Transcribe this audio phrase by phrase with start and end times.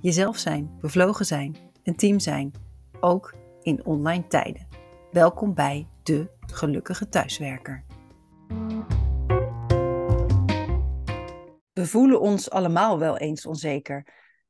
[0.00, 2.52] Jezelf zijn, bevlogen zijn, een team zijn,
[3.00, 4.68] ook in online tijden.
[5.10, 7.84] Welkom bij de gelukkige thuiswerker.
[11.72, 14.06] We voelen ons allemaal wel eens onzeker,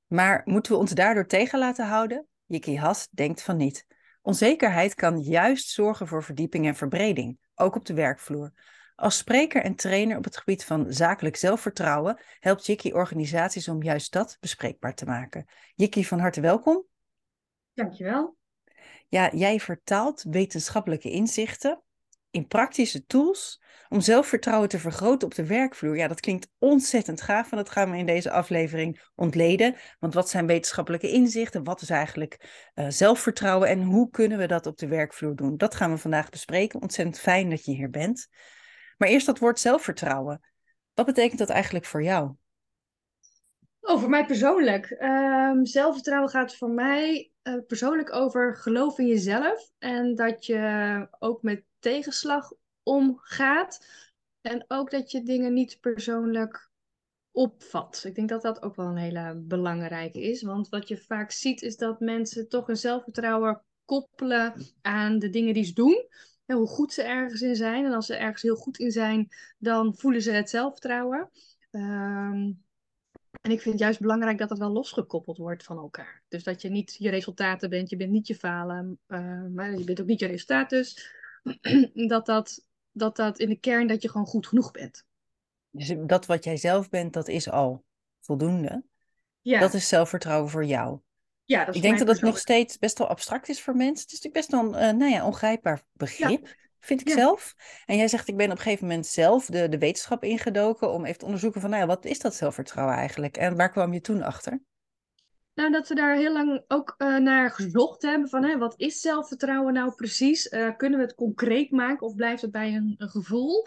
[0.06, 2.26] maar moeten we ons daardoor tegen laten houden?
[2.46, 3.86] Jikki Has denkt van niet.
[4.22, 8.52] Onzekerheid kan juist zorgen voor verdieping en verbreding, ook op de werkvloer.
[8.96, 14.12] Als spreker en trainer op het gebied van zakelijk zelfvertrouwen helpt Jikki organisaties om juist
[14.12, 15.44] dat bespreekbaar te maken.
[15.74, 16.86] Jikki, van harte welkom.
[17.74, 18.36] Dankjewel.
[19.08, 21.82] Ja, jij vertaalt wetenschappelijke inzichten
[22.30, 25.96] in praktische tools om zelfvertrouwen te vergroten op de werkvloer.
[25.96, 29.76] Ja, dat klinkt ontzettend gaaf en dat gaan we in deze aflevering ontleden.
[29.98, 31.64] Want wat zijn wetenschappelijke inzichten?
[31.64, 35.56] Wat is eigenlijk uh, zelfvertrouwen en hoe kunnen we dat op de werkvloer doen?
[35.56, 36.82] Dat gaan we vandaag bespreken.
[36.82, 38.28] Ontzettend fijn dat je hier bent.
[38.96, 40.40] Maar eerst dat woord zelfvertrouwen.
[40.94, 42.34] Wat betekent dat eigenlijk voor jou?
[43.80, 44.96] Oh, voor mij persoonlijk.
[45.00, 49.70] Um, zelfvertrouwen gaat voor mij uh, persoonlijk over geloof in jezelf.
[49.78, 52.52] En dat je ook met tegenslag
[52.82, 53.86] omgaat.
[54.40, 56.70] En ook dat je dingen niet persoonlijk
[57.30, 58.02] opvat.
[58.06, 60.42] Ik denk dat dat ook wel een hele belangrijke is.
[60.42, 65.54] Want wat je vaak ziet is dat mensen toch hun zelfvertrouwen koppelen aan de dingen
[65.54, 66.08] die ze doen
[66.46, 67.84] hoe goed ze ergens in zijn.
[67.84, 69.28] En als ze ergens heel goed in zijn,
[69.58, 71.30] dan voelen ze het zelfvertrouwen.
[71.70, 72.50] Ehm,
[73.40, 76.22] en ik vind het juist belangrijk dat het wel losgekoppeld wordt van elkaar.
[76.28, 79.84] Dus dat je niet je resultaten bent, je bent niet je falen, uh, maar je
[79.84, 80.68] bent ook niet je resultaat.
[80.70, 81.12] Dus
[81.92, 85.04] dat, dat, dat dat in de kern dat je gewoon goed genoeg bent.
[85.70, 87.84] Dus dat wat jij zelf bent, dat is al
[88.20, 88.84] voldoende.
[89.40, 89.60] Ja.
[89.60, 91.00] Dat is zelfvertrouwen voor jou.
[91.46, 94.02] Ja, dat is ik denk dat het nog steeds best wel abstract is voor mensen.
[94.02, 97.54] Het is natuurlijk best wel een uh, nou ja, ongrijpbaar begrip, vind ik zelf.
[97.86, 101.04] En jij zegt, ik ben op een gegeven moment zelf de, de wetenschap ingedoken om
[101.04, 103.36] even te onderzoeken van, nou ja, wat is dat zelfvertrouwen eigenlijk?
[103.36, 104.60] En waar kwam je toen achter?
[105.56, 109.00] Nou, dat we daar heel lang ook uh, naar gezocht hebben van hè, wat is
[109.00, 110.52] zelfvertrouwen nou precies?
[110.52, 113.66] Uh, kunnen we het concreet maken of blijft het bij een, gevoel?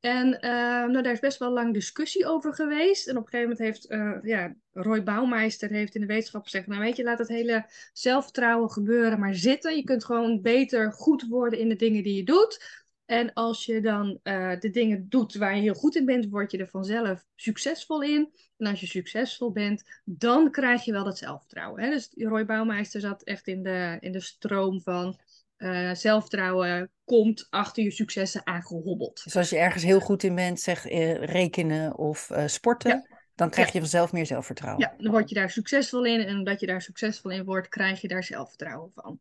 [0.00, 0.40] En uh,
[0.86, 3.08] nou, daar is best wel lang discussie over geweest.
[3.08, 3.86] En op een gegeven moment heeft
[4.26, 8.70] ja, Roy Bouwmeister heeft in de wetenschap gezegd, nou weet je, laat het hele zelfvertrouwen
[8.70, 9.76] gebeuren maar zitten.
[9.76, 12.84] Je kunt gewoon beter goed worden in de dingen die je doet.
[13.10, 16.50] En als je dan uh, de dingen doet waar je heel goed in bent, word
[16.50, 18.32] je er vanzelf succesvol in.
[18.56, 21.82] En als je succesvol bent, dan krijg je wel dat zelfvertrouwen.
[21.82, 21.90] Hè?
[21.90, 25.20] Dus Roy Bouwmeister zat echt in de, in de stroom van
[25.58, 29.24] uh, zelfvertrouwen komt achter je successen aangehobbeld.
[29.24, 33.72] Dus als je ergens heel goed in bent, zeg uh, rekenen of sporten, dan krijg
[33.72, 34.80] je vanzelf meer zelfvertrouwen.
[34.80, 36.20] Ja, dan word je daar succesvol in.
[36.20, 39.20] En omdat je daar succesvol in wordt, krijg je daar zelfvertrouwen van.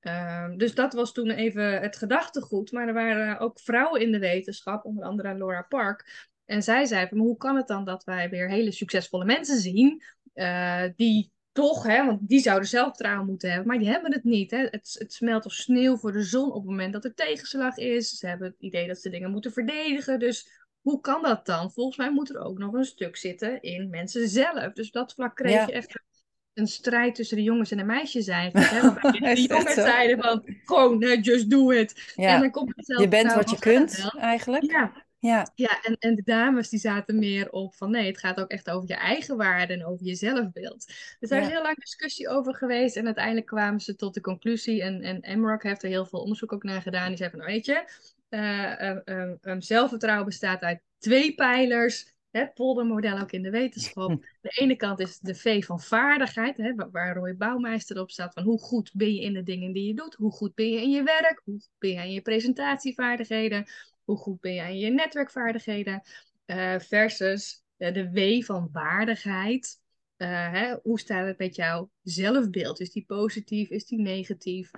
[0.00, 2.72] Ehm, dus dat was toen even het gedachtegoed.
[2.72, 6.28] Maar er waren ook vrouwen in de wetenschap, onder andere Laura Park.
[6.44, 9.58] En zij zei van, maar hoe kan het dan dat wij weer hele succesvolle mensen
[9.58, 10.02] zien,
[10.34, 14.50] uh, die toch, hè, want die zouden zelfvertrouwen moeten hebben, maar die hebben het niet.
[14.50, 14.58] Hè.
[14.58, 18.08] Het, het smelt als sneeuw voor de zon op het moment dat er tegenslag is.
[18.08, 20.18] Ze hebben het idee dat ze dingen moeten verdedigen.
[20.18, 20.48] Dus
[20.80, 21.72] hoe kan dat dan?
[21.72, 24.72] Volgens mij moet er ook nog een stuk zitten in mensen zelf.
[24.72, 26.02] Dus dat vlak kreeg je echt
[26.60, 28.50] een strijd tussen de jongens en de meisjes zijn.
[28.58, 32.12] Hè, die jongens zeiden van, gewoon, just do it.
[32.14, 32.34] Ja.
[32.34, 34.64] En dan komt zelf je bent wat je kunt, eigenlijk.
[34.64, 34.92] Ja.
[35.20, 38.50] Ja, ja en, en de dames die zaten meer op van nee, het gaat ook
[38.50, 40.86] echt over je eigen waarde en over je zelfbeeld.
[41.20, 44.82] Dus daar is heel lang discussie over geweest en uiteindelijk kwamen ze tot de conclusie
[44.82, 47.08] en, en Emrock heeft er heel veel onderzoek ook naar gedaan.
[47.08, 47.84] Die zei van, nou, weet je,
[49.44, 52.14] uh, zelfvertrouwen bestaat uit twee pijlers.
[52.30, 54.10] Het poldermodel ook in de wetenschap.
[54.10, 54.16] Hm.
[54.40, 58.32] De ene kant is de V van vaardigheid, hè, waar Roy Bouwmeister op staat.
[58.32, 60.14] Van hoe goed ben je in de dingen die je doet?
[60.14, 61.42] Hoe goed ben je in je werk?
[61.44, 63.66] Hoe goed ben je in je presentatievaardigheden?
[64.04, 66.02] Hoe goed ben je in je netwerkvaardigheden?
[66.46, 69.80] Uh, versus de W van waardigheid.
[70.16, 72.80] Uh, hè, hoe staat het met jouw zelfbeeld?
[72.80, 73.68] Is die positief?
[73.68, 74.70] Is die negatief?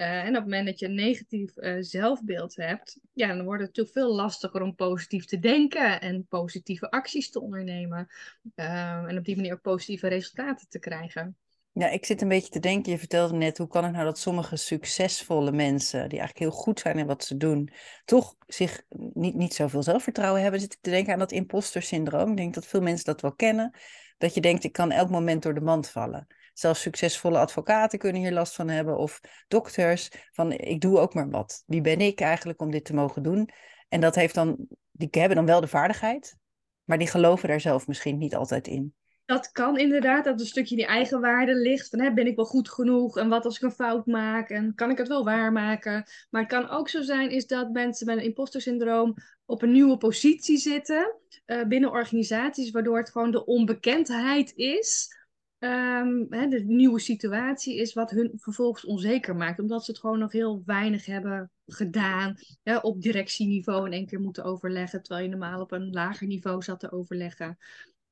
[0.00, 3.60] Uh, en op het moment dat je een negatief uh, zelfbeeld hebt, ja, dan wordt
[3.60, 8.08] het natuurlijk veel lastiger om positief te denken en positieve acties te ondernemen.
[8.56, 11.36] Uh, en op die manier ook positieve resultaten te krijgen.
[11.72, 14.18] Ja, ik zit een beetje te denken, je vertelde net, hoe kan het nou dat
[14.18, 17.70] sommige succesvolle mensen, die eigenlijk heel goed zijn in wat ze doen,
[18.04, 18.82] toch zich
[19.14, 20.60] niet, niet zoveel zelfvertrouwen hebben?
[20.60, 22.30] Zit ik te denken aan dat imposter syndroom.
[22.30, 23.74] Ik denk dat veel mensen dat wel kennen.
[24.18, 26.26] Dat je denkt, ik kan elk moment door de mand vallen
[26.60, 28.96] Zelfs succesvolle advocaten kunnen hier last van hebben.
[28.96, 30.10] Of dokters.
[30.32, 31.62] Van ik doe ook maar wat.
[31.66, 33.48] Wie ben ik eigenlijk om dit te mogen doen?
[33.88, 34.56] En dat heeft dan,
[34.90, 36.36] die hebben dan wel de vaardigheid.
[36.84, 38.94] Maar die geloven daar zelf misschien niet altijd in.
[39.24, 41.88] Dat kan inderdaad, dat een stukje die eigenwaarde ligt.
[41.88, 43.16] Van, hè, ben ik wel goed genoeg?
[43.18, 44.50] En wat als ik een fout maak?
[44.50, 46.04] En kan ik het wel waarmaken?
[46.30, 49.14] Maar het kan ook zo zijn is dat mensen met een imposter syndroom
[49.44, 51.14] op een nieuwe positie zitten
[51.46, 55.18] uh, binnen organisaties, waardoor het gewoon de onbekendheid is.
[55.64, 60.18] Um, hè, de nieuwe situatie is wat hun vervolgens onzeker maakt, omdat ze het gewoon
[60.18, 62.36] nog heel weinig hebben gedaan.
[62.62, 66.62] Hè, op directieniveau in één keer moeten overleggen, terwijl je normaal op een lager niveau
[66.62, 67.58] zat te overleggen.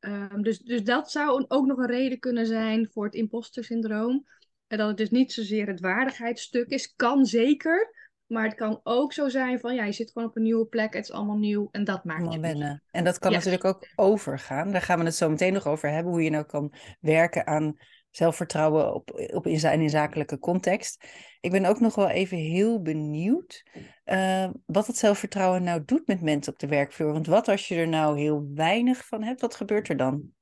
[0.01, 4.27] Um, dus, dus dat zou ook nog een reden kunnen zijn voor het imposter syndroom.
[4.67, 8.08] En dat het dus niet zozeer het waardigheidsstuk is, kan zeker.
[8.29, 10.95] Maar het kan ook zo zijn van, ja, je zit gewoon op een nieuwe plek,
[10.95, 12.83] het is allemaal nieuw en dat maakt je wennen.
[12.91, 14.71] En dat kan natuurlijk ook overgaan.
[14.73, 17.77] Daar gaan we het zo meteen nog over hebben, hoe je nou kan werken aan
[18.11, 21.05] zelfvertrouwen op, op in zijn zakelijke context.
[21.41, 23.63] Ik ben ook nog wel even heel benieuwd
[24.05, 27.13] uh, wat het zelfvertrouwen nou doet met mensen op de werkvloer.
[27.13, 30.37] Want wat als je er nou heel weinig van hebt, wat gebeurt er dan?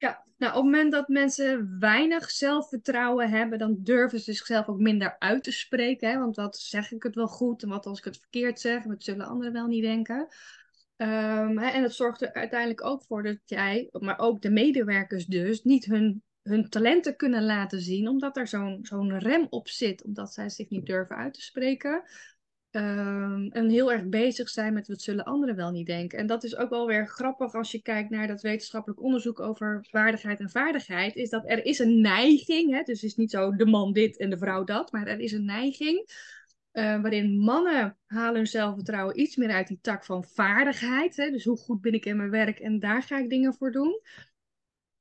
[0.00, 4.78] Ja, nou, op het moment dat mensen weinig zelfvertrouwen hebben, dan durven ze zichzelf ook
[4.78, 6.10] minder uit te spreken.
[6.10, 6.18] Hè?
[6.18, 9.02] Want wat zeg ik het wel goed en wat als ik het verkeerd zeg, wat
[9.02, 10.28] zullen anderen wel niet denken.
[10.96, 11.68] Um, hè?
[11.70, 15.84] En dat zorgt er uiteindelijk ook voor dat jij, maar ook de medewerkers dus, niet
[15.84, 20.48] hun, hun talenten kunnen laten zien, omdat er zo'n zo'n rem op zit, omdat zij
[20.48, 22.02] zich niet durven uit te spreken.
[22.72, 26.18] Um, en heel erg bezig zijn met wat zullen anderen wel niet denken.
[26.18, 29.86] En dat is ook wel weer grappig als je kijkt naar dat wetenschappelijk onderzoek over
[29.90, 31.16] waardigheid en vaardigheid.
[31.16, 34.16] Is dat er is een neiging, hè, dus het is niet zo de man dit
[34.16, 36.08] en de vrouw dat, maar er is een neiging
[36.72, 41.16] uh, waarin mannen halen hun zelfvertrouwen iets meer uit die tak van vaardigheid.
[41.16, 43.72] Hè, dus hoe goed ben ik in mijn werk en daar ga ik dingen voor
[43.72, 44.00] doen.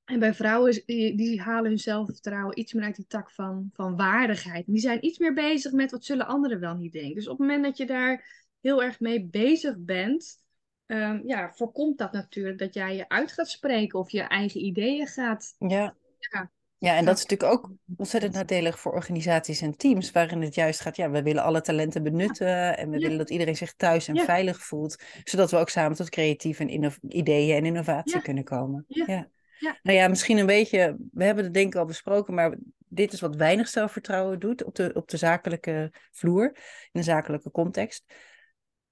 [0.10, 3.96] En bij vrouwen, die, die halen hun zelfvertrouwen iets meer uit die tak van, van
[3.96, 4.66] waardigheid.
[4.66, 7.16] Die zijn iets meer bezig met wat zullen anderen wel niet denken.
[7.16, 10.38] Dus op het moment dat je daar heel erg mee bezig bent,
[10.86, 15.08] um, ja, voorkomt dat natuurlijk dat jij je uit gaat spreken of je eigen ideeën
[15.08, 15.56] gaat.
[15.58, 15.96] Ja.
[16.32, 20.56] Ja, ja en dat is natuurlijk ook ontzettend nadelig voor organisaties en teams, waarin het
[20.56, 24.08] juist gaat, ja, we willen alle talenten benutten en we willen dat iedereen zich thuis
[24.08, 28.86] en veilig voelt, zodat we ook samen tot creatieve en ideeën en innovatie kunnen komen.
[28.88, 29.30] ja.
[29.60, 29.80] Ja.
[29.84, 32.58] Nou ja, misschien een beetje, we hebben het denk ik al besproken, maar
[32.88, 36.46] dit is wat weinig zelfvertrouwen doet op de, op de zakelijke vloer,
[36.92, 38.06] in de zakelijke context.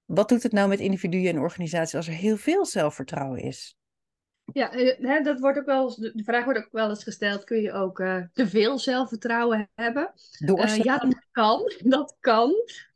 [0.04, 3.76] Wat doet het nou met individuen en organisaties als er heel veel zelfvertrouwen is?
[4.52, 7.72] Ja, eh, dat wordt ook wel de vraag wordt ook wel eens gesteld: kun je
[7.72, 10.12] ook uh, te veel zelfvertrouwen hebben?
[10.38, 11.72] Uh, ja, dat kan.
[11.84, 12.50] Dat kan.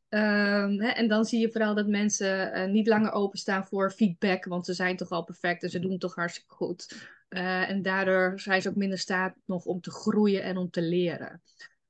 [0.09, 4.67] Um, hè, en dan zie je vooral dat mensen niet langer openstaan voor feedback, want
[4.67, 7.11] ze zijn toch al perfect en ze doen toch hartstikke goed.
[7.33, 10.83] Uh, en daardoor zijn ze ook minder staat nog om te groeien en om te
[10.83, 11.43] leren.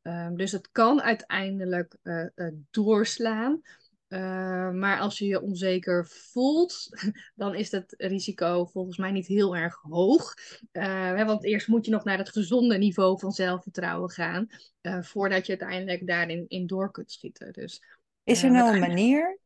[0.02, 3.62] Um, dus het kan uiteindelijk uh, uh, doorslaan.
[4.72, 6.88] maar als je je onzeker voelt,
[7.34, 10.34] dan is het risico volgens mij niet heel erg hoog.
[10.72, 14.48] Hè, want eerst moet je nog naar het gezonde niveau van zelfvertrouwen gaan,
[15.00, 17.52] voordat je uiteindelijk daarin in door kunt schieten.
[17.52, 17.82] Dus,
[18.24, 19.38] is er nou een manier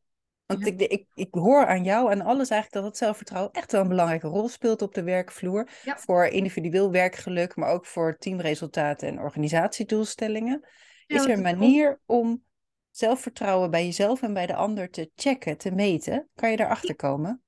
[0.47, 3.81] want ik, ik, ik hoor aan jou en alles eigenlijk dat het zelfvertrouwen echt wel
[3.81, 5.69] een belangrijke rol speelt op de werkvloer.
[5.85, 10.69] Voor individueel werkgeluk, maar ook voor teamresultaten en organisatiedoelstellingen.
[11.07, 12.45] Is er een manier om
[12.91, 16.29] zelfvertrouwen bij jezelf en bij de ander te checken, te meten?
[16.35, 17.41] Kan je daarachter komen?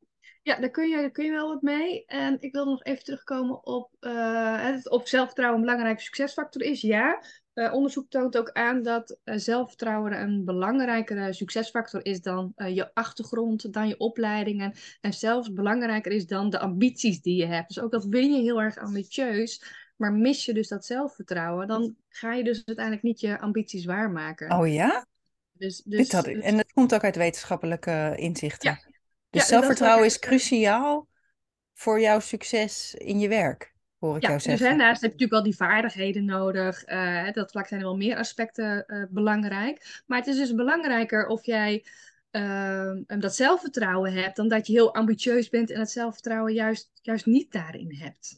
[0.42, 2.04] Ja, daar kun, je, daar kun je wel wat mee.
[2.06, 6.80] En ik wil nog even terugkomen op uh, of zelfvertrouwen een belangrijke succesfactor is.
[6.80, 7.22] Ja,
[7.58, 12.94] uh, onderzoek toont ook aan dat uh, zelfvertrouwen een belangrijkere succesfactor is dan uh, je
[12.94, 14.74] achtergrond, dan je opleidingen.
[15.00, 17.68] En zelfs belangrijker is dan de ambities die je hebt.
[17.68, 19.62] Dus ook al ben je heel erg ambitieus,
[19.96, 24.52] maar mis je dus dat zelfvertrouwen, dan ga je dus uiteindelijk niet je ambities waarmaken.
[24.52, 25.06] Oh ja?
[25.52, 26.42] Dus, dus, Dit dus...
[26.42, 28.70] En dat komt ook uit wetenschappelijke inzichten.
[28.70, 28.92] Ja.
[29.30, 31.08] Dus zelfvertrouwen is cruciaal
[31.74, 34.68] voor jouw succes in je werk hoor ik ja, jou dus, zeggen.
[34.68, 36.88] Dus daarnaast heb je natuurlijk wel die vaardigheden nodig.
[36.88, 40.02] Uh, dat vlak zijn er wel meer aspecten uh, belangrijk.
[40.06, 41.84] Maar het is dus belangrijker of jij
[42.30, 47.26] uh, dat zelfvertrouwen hebt, dan dat je heel ambitieus bent en het zelfvertrouwen juist, juist
[47.26, 48.36] niet daarin hebt.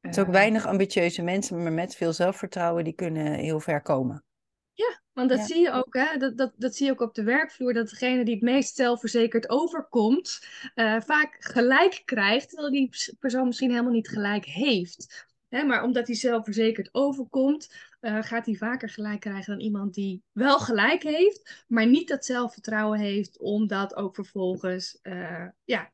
[0.00, 4.24] Het is ook weinig ambitieuze mensen, maar met veel zelfvertrouwen, die kunnen heel ver komen.
[4.72, 6.16] Ja, want dat zie je ook, hè?
[6.16, 9.48] Dat, dat, dat zie je ook op de werkvloer, dat degene die het meest zelfverzekerd
[9.48, 15.28] overkomt, uh, vaak gelijk krijgt, terwijl die persoon misschien helemaal niet gelijk heeft.
[15.48, 15.64] Hè?
[15.64, 20.58] Maar omdat hij zelfverzekerd overkomt, uh, gaat hij vaker gelijk krijgen dan iemand die wel
[20.58, 25.92] gelijk heeft, maar niet dat zelfvertrouwen heeft om dat ook vervolgens uh, ja,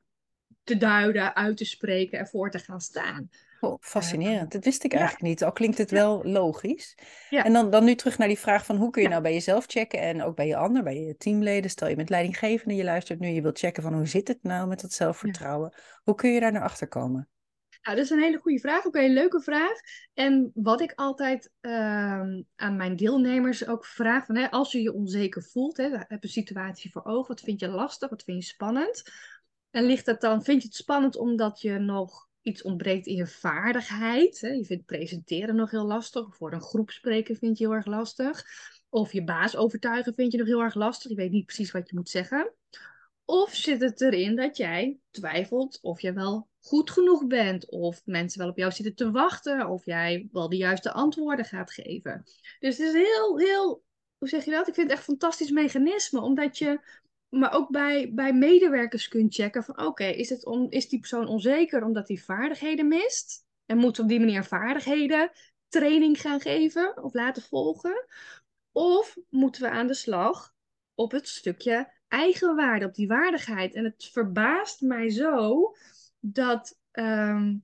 [0.63, 3.29] te duiden, uit te spreken en voor te gaan staan.
[3.81, 4.53] Fascinerend.
[4.53, 4.99] Dat wist ik ja.
[4.99, 6.95] eigenlijk niet, al klinkt het wel logisch.
[7.31, 7.45] Ja.
[7.45, 9.65] En dan, dan nu terug naar die vraag van hoe kun je nou bij jezelf
[9.67, 11.71] checken en ook bij je ander, bij je teamleden.
[11.71, 14.69] Stel je bent leidinggevende, je luistert nu, je wilt checken van hoe zit het nou
[14.69, 15.75] met dat zelfvertrouwen.
[16.03, 17.29] Hoe kun je daar naar achter komen?
[17.87, 19.81] Nou, dat is een hele goede vraag, ook een hele leuke vraag.
[20.15, 24.93] En wat ik altijd ehm, aan mijn deelnemers ook vraag, van, hè, als je je
[24.93, 28.49] onzeker voelt, hè, heb een situatie voor ogen, wat vind je lastig, wat vind je
[28.49, 29.03] spannend?
[29.71, 33.27] En ligt dat dan, vind je het spannend omdat je nog iets ontbreekt in je
[33.27, 34.41] vaardigheid?
[34.41, 34.49] Hè?
[34.49, 38.45] Je vindt presenteren nog heel lastig, voor een groep spreken vind je heel erg lastig.
[38.89, 41.89] Of je baas overtuigen vind je nog heel erg lastig, je weet niet precies wat
[41.89, 42.53] je moet zeggen.
[43.25, 48.41] Of zit het erin dat jij twijfelt of je wel goed genoeg bent, of mensen
[48.41, 52.23] wel op jou zitten te wachten, of jij wel de juiste antwoorden gaat geven.
[52.59, 53.83] Dus het is heel, heel,
[54.19, 54.69] hoe zeg je dat?
[54.69, 56.81] Ik vind het echt fantastisch mechanisme, omdat je,
[57.29, 61.27] maar ook bij, bij medewerkers kunt checken van oké, is is, on, is die persoon
[61.27, 63.45] onzeker omdat hij vaardigheden mist?
[63.67, 65.31] En moet op die manier vaardigheden
[65.69, 68.07] training gaan geven of laten volgen?
[68.73, 70.55] Of moeten we aan de slag
[70.95, 73.75] op het stukje eigenwaarde, op die waardigheid?
[73.75, 75.73] En het verbaast mij zo
[76.21, 77.55] dat ehm,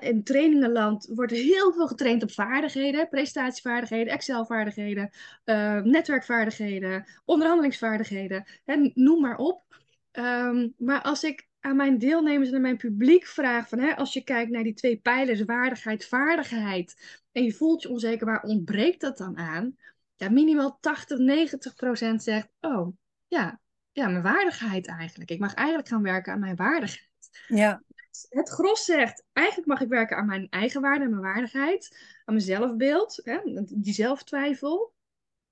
[0.00, 5.10] in trainingenland wordt heel veel getraind op vaardigheden, presentatievaardigheden, Excel-vaardigheden,
[5.44, 9.64] eh, netwerkvaardigheden, onderhandelingsvaardigheden, hè, noem maar op.
[10.10, 14.12] Ehm, maar als ik aan mijn deelnemers en aan mijn publiek vraag van, hè, als
[14.12, 19.00] je kijkt naar die twee pijlers, waardigheid, vaardigheid, en je voelt je onzeker, waar ontbreekt
[19.00, 19.76] dat dan aan?
[20.16, 23.60] Ja, minimaal 80, 90 procent zegt, oh, ja,
[23.92, 25.30] ja, mijn waardigheid eigenlijk.
[25.30, 27.04] Ik mag eigenlijk gaan werken aan mijn waardigheid.
[27.46, 27.82] Ja,
[28.28, 32.34] Het gros zegt, eigenlijk mag ik werken aan mijn eigen waarde en mijn waardigheid, aan
[32.34, 34.94] mijn zelfbeeld, hè, die zelftwijfel.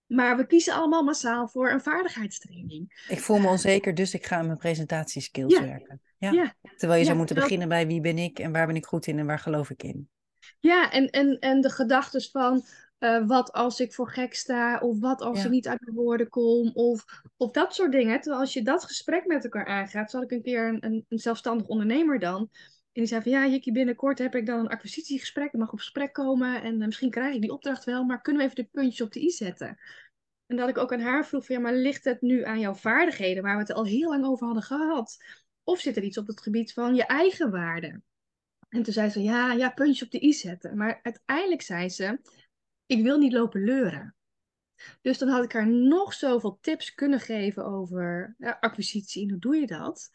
[0.06, 3.04] Maar we kiezen allemaal massaal voor een vaardigheidstraining.
[3.08, 5.62] ik voel me onzeker, dus ik ga aan mijn presentatieskills Ja.
[5.62, 6.00] werken.
[6.18, 6.32] Ja.
[6.32, 9.06] Ja, Terwijl je zou moeten beginnen bij wie ben ik en waar ben ik goed
[9.06, 10.08] in en waar geloof ik in.
[10.60, 12.64] ja en, en, en de gedachtes van
[12.98, 15.44] eh, wat als ik voor gek sta, of wat als Ja.
[15.44, 17.04] ik niet uit mijn woorden kom, of,
[17.36, 18.20] of dat soort dingen.
[18.20, 21.18] Terwijl als je dat gesprek met elkaar aangaat, zal ik een keer een, een, een
[21.18, 22.40] zelfstandig ondernemer dan.
[22.92, 25.52] En die zei van ja, Jikkie, binnenkort heb ik dan een acquisitiegesprek.
[25.52, 28.42] Ik mag op gesprek komen en eh, misschien krijg ik die opdracht wel, maar kunnen
[28.42, 29.78] we even de puntjes op de i zetten?
[30.46, 32.74] En dat ik ook aan haar vroeg van ja, maar ligt het nu aan jouw
[32.74, 35.16] vaardigheden, waar we het al heel lang over hadden gehad?
[35.64, 38.00] Of zit er iets op het gebied van je eigen waarde?
[38.68, 40.76] En toen zei ze ja, ja, puntjes op de i zetten.
[40.76, 42.18] Maar uiteindelijk zei ze,
[42.86, 44.14] ik wil niet lopen leuren.
[45.00, 49.38] Dus dan had ik haar nog zoveel tips kunnen geven over ja, acquisitie en hoe
[49.38, 50.10] doe je dat?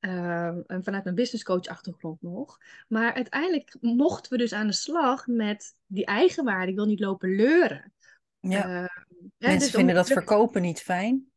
[0.00, 2.58] Ehm, en vanuit mijn businesscoach achtergrond nog.
[2.88, 6.70] Maar uiteindelijk mochten we dus aan de slag met die eigenwaarde.
[6.70, 7.92] Ik wil niet lopen leuren.
[8.40, 8.64] Ja.
[8.64, 8.86] Ehm,
[9.38, 11.30] Mensen dus vinden dat verkopen niet fijn.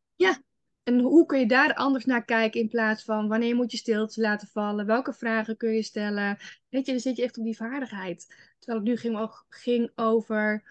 [0.84, 4.20] En hoe kun je daar anders naar kijken in plaats van wanneer moet je stilte
[4.20, 4.86] laten vallen?
[4.86, 6.38] Welke vragen kun je stellen?
[6.68, 8.34] Weet je, dan zit je echt op die vaardigheid.
[8.64, 10.62] Terwijl het nu ging, ging over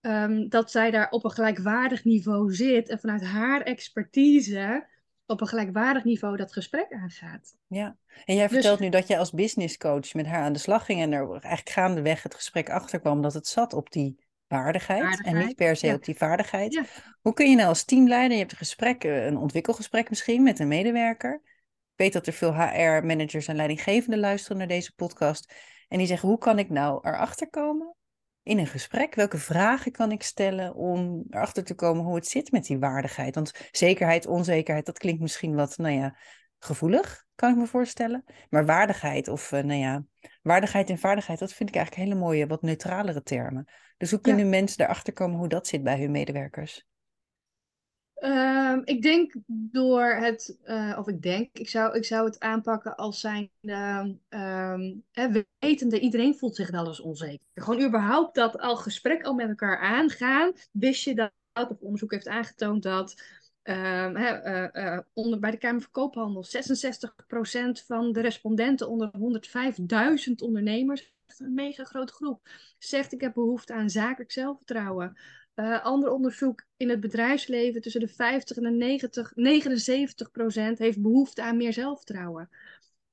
[0.00, 4.86] ehm, dat zij daar op een gelijkwaardig niveau zit en vanuit haar expertise
[5.26, 7.56] op een gelijkwaardig niveau dat gesprek aangaat.
[7.66, 10.58] Ja, en jij Dus- vertelt nu dat jij als business coach met haar aan de
[10.58, 15.22] slag ging en er eigenlijk gaandeweg het gesprek achterkwam dat het zat op die waardigheid,
[15.24, 15.94] en niet per se ja.
[15.94, 16.72] op die vaardigheid.
[16.72, 16.84] Ja.
[17.20, 20.58] Hoe kun je nou als teamleider, je hebt een gesprek, eh, een ontwikkelgesprek misschien met
[20.58, 21.40] een medewerker.
[21.92, 25.54] Ik weet dat er veel HR-managers en leidinggevenden luisteren naar deze podcast
[25.90, 27.94] en die zeggen, hoe kan ik nou erachter komen
[28.42, 29.14] in een gesprek?
[29.14, 33.34] Welke vragen kan ik stellen om erachter te komen hoe het zit met die waardigheid?
[33.34, 36.16] Want zekerheid, onzekerheid, dat klinkt misschien wat, nou ja,
[36.58, 38.24] gevoelig, kan ik me voorstellen.
[38.50, 40.04] Maar waardigheid of, eh, nou ja,
[40.42, 43.68] waardigheid en vaardigheid, dat vind ik eigenlijk hele mooie, wat neutralere termen.
[43.96, 46.86] Dus hoe kunnen mensen erachter komen hoe dat zit bij hun medewerkers?
[48.20, 52.96] Ehm, ik denk door het, eh, of ik denk, ik zou, ik zou het aanpakken
[52.96, 53.50] als zijn,
[55.10, 57.46] hè, wetende, iedereen voelt zich wel eens onzeker.
[57.54, 62.28] Gewoon überhaupt dat al gesprek al met elkaar aangaan, wist je dat, of onderzoek heeft
[62.28, 63.22] aangetoond dat
[63.62, 71.12] eh, eh, onder, bij de Kamer van Koophandel 66% van de respondenten onder 105.000 ondernemers,
[71.38, 72.48] een mega grote groep,
[72.78, 75.16] zegt ik heb behoefte aan zakelijk zelfvertrouwen.
[75.60, 81.02] Uh, ander onderzoek in het bedrijfsleven tussen de 50 en de 90, 79 procent heeft
[81.02, 82.48] behoefte aan meer zelfvertrouwen.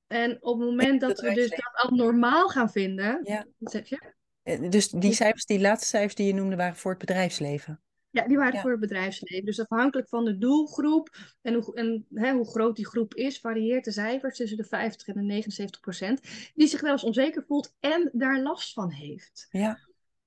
[0.07, 3.45] En op het moment dat we dus dat al normaal gaan vinden, Ja.
[3.59, 4.13] zeg je?
[4.43, 7.81] Eh, Dus die cijfers, die laatste cijfers die je noemde, waren voor het bedrijfsleven.
[8.09, 8.61] Ja, die waren Ja.
[8.61, 9.45] voor het bedrijfsleven.
[9.45, 11.09] Dus afhankelijk van de doelgroep
[11.41, 15.07] en hoe, en, hè, hoe groot die groep is, varieert de cijfers tussen de 50
[15.07, 16.21] en de 79 procent,
[16.53, 19.47] die zich wel eens onzeker voelt en daar last van heeft.
[19.49, 19.79] Ja,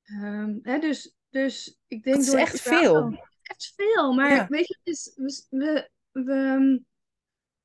[0.03, 3.29] Ehm, hè, dus, dus ik denk dat is door echt het veel.
[3.43, 4.47] Echt veel, maar Ja.
[4.49, 6.83] weet je, het is, we, we, we,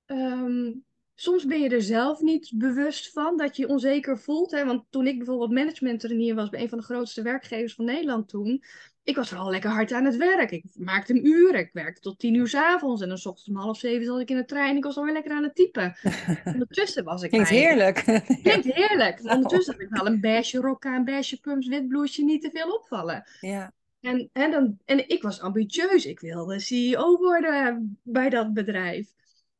[0.05, 0.74] ehm,
[1.15, 4.51] soms ben je er zelf niet bewust van dat je je onzeker voelt.
[4.51, 4.65] Hè?
[4.65, 8.29] Want toen ik bijvoorbeeld management trainier was bij een van de grootste werkgevers van Nederland
[8.29, 8.63] toen,
[9.05, 10.51] ik was vooral lekker hard aan het werk.
[10.51, 13.50] Ik maakte een uur, ik werkte tot tien uur s avonds en dan s ochtends
[13.50, 14.77] om half zeven zat ik in de trein.
[14.77, 15.95] Ik was alweer lekker aan het typen.
[16.53, 17.29] Ondertussen was ik.
[17.29, 18.03] Klinkt heerlijk.
[18.43, 19.19] Klinkt heerlijk.
[19.24, 22.75] Ondertussen heb ik wel een beige rok aan, beige pumps, wit bloesje, niet te veel
[22.75, 23.24] opvallen.
[23.39, 23.74] Ja.
[24.01, 26.05] En, en, dan, en ik was ambitieus.
[26.05, 29.07] Ik wilde CEO worden bij dat bedrijf.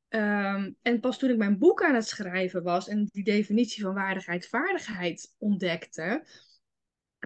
[0.10, 3.94] Ehm, en pas toen ik mijn boek aan het schrijven was en die definitie van
[3.94, 6.24] waardigheid, vaardigheid ontdekte,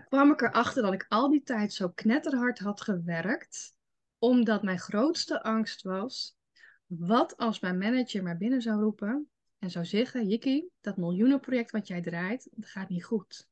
[0.07, 3.75] kwam ik erachter dat ik al die tijd zo knetterhard had gewerkt,
[4.17, 6.37] omdat mijn grootste angst was,
[6.85, 9.29] wat als mijn manager maar binnen zou roepen
[9.59, 13.49] en zou zeggen, Jikki, dat miljoenenproject wat jij draait, dat gaat niet goed.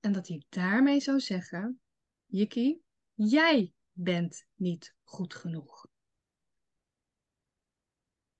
[0.00, 1.80] En dat hij daarmee zou zeggen,
[2.26, 2.80] Jikki,
[3.14, 5.86] jij bent niet goed genoeg.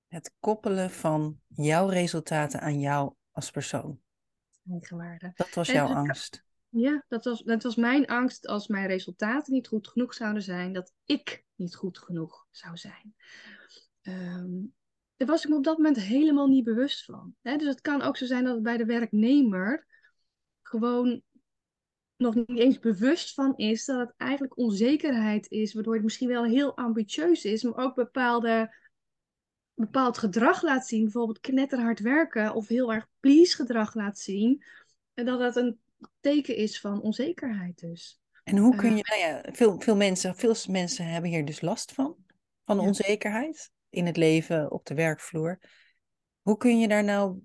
[0.07, 4.01] Het koppelen van jouw resultaten aan jou als persoon.
[4.69, 5.31] Eigenwaarde.
[5.35, 6.47] Dat was jouw angst.
[6.69, 10.73] Ja, dat was, dat was mijn angst als mijn resultaten niet goed genoeg zouden zijn,
[10.73, 13.15] dat ik niet goed genoeg zou zijn.
[14.01, 14.73] Um,
[15.15, 17.35] daar was ik me op dat moment helemaal niet bewust van.
[17.41, 17.55] Hè?
[17.55, 19.87] Dus het kan ook zo zijn dat het bij de werknemer
[20.61, 21.21] gewoon
[22.17, 26.43] nog niet eens bewust van is dat het eigenlijk onzekerheid is, waardoor het misschien wel
[26.43, 28.75] heel ambitieus is, maar ook bepaalde,
[29.73, 34.63] bepaald gedrag laat zien, bijvoorbeeld knetterhard werken of heel erg please gedrag laat zien,
[35.13, 35.79] en dat dat een
[36.19, 38.21] teken is van onzekerheid dus.
[38.43, 41.91] En hoe kun je, nou ja, veel, veel, mensen, veel mensen hebben hier dus last
[41.91, 42.15] van,
[42.65, 45.59] van onzekerheid in het leven, op de werkvloer.
[46.41, 47.41] Hoe kun je daar nou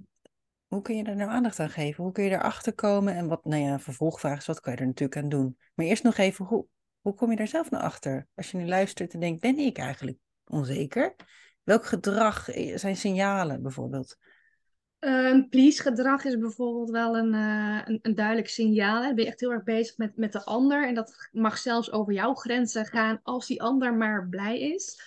[0.75, 2.05] hoe kun je daar nou aandacht aan geven?
[2.05, 3.15] Hoe kun je erachter komen?
[3.15, 5.59] En wat, nou ja, vervolgvraag is, wat kan je er natuurlijk aan doen?
[5.75, 6.67] Maar eerst nog even, hoe,
[7.01, 8.27] hoe kom je daar zelf naar achter?
[8.35, 11.15] Als je nu luistert en denkt, ben ik eigenlijk onzeker?
[11.63, 14.17] Welk gedrag zijn signalen bijvoorbeeld?
[15.05, 19.03] Een please gedrag is bijvoorbeeld wel een, uh, een, een, duidelijk signaal.
[19.03, 19.15] Hè?
[19.15, 20.87] Ben je echt heel erg bezig met, met de ander.
[20.87, 25.01] En dat mag zelfs over jouw grenzen gaan als die ander maar blij is.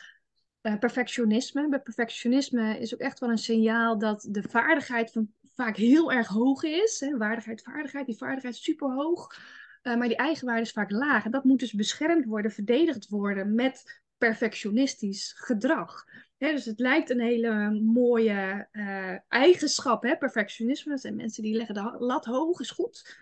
[0.62, 1.70] Uh, perfectionisme.
[1.70, 6.28] Bij perfectionisme is ook echt wel een signaal dat de vaardigheid van vaak heel erg
[6.28, 7.00] hoog is.
[7.00, 7.18] Hè?
[7.18, 9.36] Waardigheid, vaardigheid, die vaardigheid is super hoog.
[9.84, 11.26] Uh, maar die eigenwaarde is vaak laag.
[11.26, 16.06] En dat moet dus beschermd worden, verdedigd worden met perfectionistisch gedrag.
[16.38, 20.18] Dus het lijkt een hele mooie uh, eigenschap, hè?
[20.18, 20.98] perfectionisme.
[20.98, 23.18] Zijn mensen die leggen de lat hoog, is goed.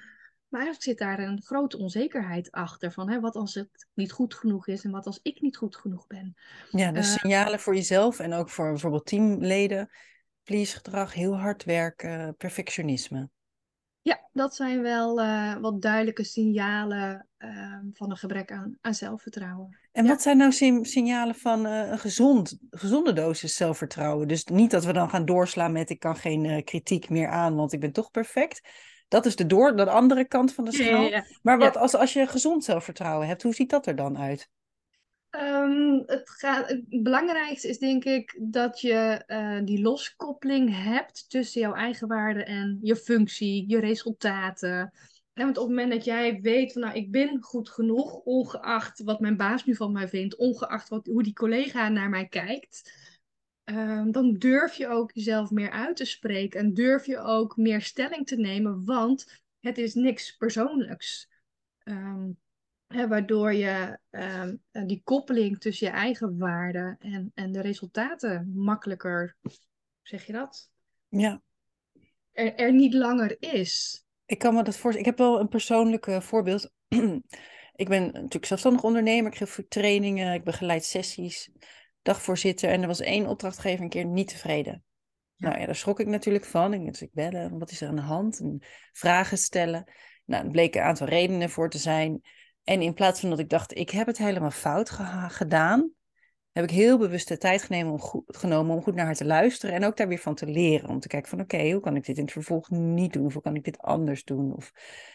[0.47, 2.91] Maar eigenlijk zit daar een grote onzekerheid achter.
[2.91, 5.75] Van hè, wat als het niet goed genoeg is en wat als ik niet goed
[5.75, 6.35] genoeg ben.
[6.71, 9.89] Ja, dus uh, signalen voor jezelf en ook voor bijvoorbeeld teamleden
[10.45, 13.29] please-gedrag, heel hard werken, perfectionisme.
[14.05, 19.77] Ja, dat zijn wel uh, wat duidelijke signalen uh, van een gebrek aan, aan zelfvertrouwen.
[19.91, 20.09] En ja.
[20.09, 20.51] wat zijn nou
[20.85, 24.27] signalen van uh, een gezond, gezonde dosis zelfvertrouwen?
[24.27, 27.55] Dus niet dat we dan gaan doorslaan met ik kan geen eh, kritiek meer aan,
[27.55, 28.61] want ik ben toch perfect.
[29.07, 31.01] Dat is de, door, de andere kant van de schaal.
[31.01, 34.17] Ja, ja, maar wat als, als je gezond zelfvertrouwen hebt, hoe ziet dat er dan
[34.17, 34.49] uit?
[35.41, 41.61] Um, het, gaat, het belangrijkste is denk ik dat je uh, die loskoppeling hebt tussen
[41.61, 44.93] jouw eigen waarde en je functie, je resultaten.
[45.33, 49.03] En want op het moment dat jij weet van nou ik ben goed genoeg, ongeacht
[49.03, 52.93] wat mijn baas nu van mij vindt, ongeacht wat, hoe die collega naar mij kijkt,
[53.63, 57.81] um, dan durf je ook jezelf meer uit te spreken en durf je ook meer
[57.81, 61.29] stelling te nemen, want het is niks persoonlijks.
[61.83, 62.37] Um,
[62.87, 64.49] Waardoor je uh,
[64.85, 69.37] die koppeling tussen je eigen waarde en, en de resultaten makkelijker,
[70.01, 70.69] zeg je dat?
[71.07, 71.41] Ja.
[72.31, 74.05] Er, er niet langer is.
[74.25, 74.99] Ik kan me dat voorstellen.
[75.09, 76.71] Ik heb wel een persoonlijk voorbeeld.
[77.75, 79.31] ik ben natuurlijk zelfstandig ondernemer.
[79.31, 81.51] Ik geef trainingen, ik begeleid sessies,
[82.01, 82.69] dagvoorzitter.
[82.69, 84.83] En er was één opdrachtgever een keer niet tevreden.
[85.35, 85.47] Ja.
[85.47, 86.73] Nou ja, daar schrok ik natuurlijk van.
[86.73, 88.39] Ik moest ik bellen, wat is er aan de hand?
[88.39, 89.91] En vragen stellen.
[90.25, 92.21] Nou, er bleken een aantal redenen voor te zijn.
[92.65, 94.89] En in plaats van dat ik dacht, ik heb het helemaal fout
[95.27, 95.95] gedaan,
[96.51, 99.25] heb ik heel bewust de tijd genomen om, goed, genomen om goed naar haar te
[99.25, 100.89] luisteren en ook daar weer van te leren.
[100.89, 103.25] Om te kijken van oké, hoe kan ik dit in het vervolg niet doen?
[103.25, 104.55] Of hoe kan ik dit anders doen?
[104.55, 104.71] Of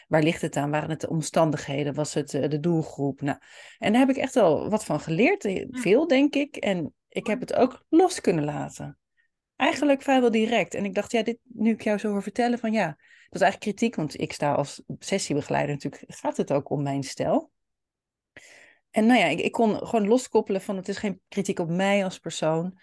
[0.09, 0.71] waar ligt het aan?
[0.71, 1.95] Waren het de omstandigheden?
[1.95, 3.21] Was het uh, de doelgroep?
[3.21, 3.39] Nou,
[3.79, 5.45] en daar heb ik echt wel wat van geleerd.
[5.45, 6.57] Eh, veel, denk ik.
[6.57, 9.00] En ik heb het ook los kunnen laten.
[9.61, 10.75] Eigenlijk vrijwel direct.
[10.75, 13.41] En ik dacht, ja, dit, nu ik jou zo hoor vertellen van ja, dat is
[13.41, 17.51] eigenlijk kritiek, want ik sta als sessiebegeleider natuurlijk, gaat het ook om mijn stijl.
[18.91, 22.05] En nou ja, ik, ik kon gewoon loskoppelen van het is geen kritiek op mij
[22.05, 22.79] als persoon,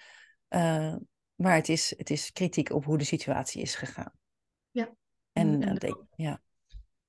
[0.50, 0.96] uh,
[1.36, 4.14] maar het is, het is kritiek op hoe de situatie is gegaan.
[4.72, 4.96] Ja.
[5.32, 6.42] En, en dat, ja.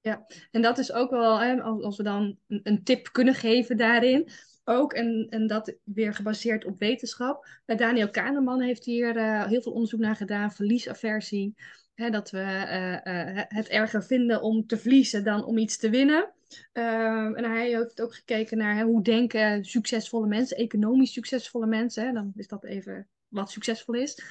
[0.01, 4.31] Ja, en dat is ook wel, hè, als, we dan een tip kunnen geven daarin,
[4.69, 7.47] ook, en, en dat weer gebaseerd op wetenschap.
[7.65, 11.55] Daniel Kahneman heeft hier uh, heel veel onderzoek naar gedaan, verliesaversie.
[11.95, 15.91] Hè, dat we uh, uh, het erger vinden om te verliezen dan om iets te
[15.91, 16.33] winnen.
[16.73, 22.07] Ehm, en hij heeft ook gekeken naar hè, hoe denken succesvolle mensen, economisch succesvolle mensen.
[22.07, 24.23] Hè, dan is dat even wat succesvol is.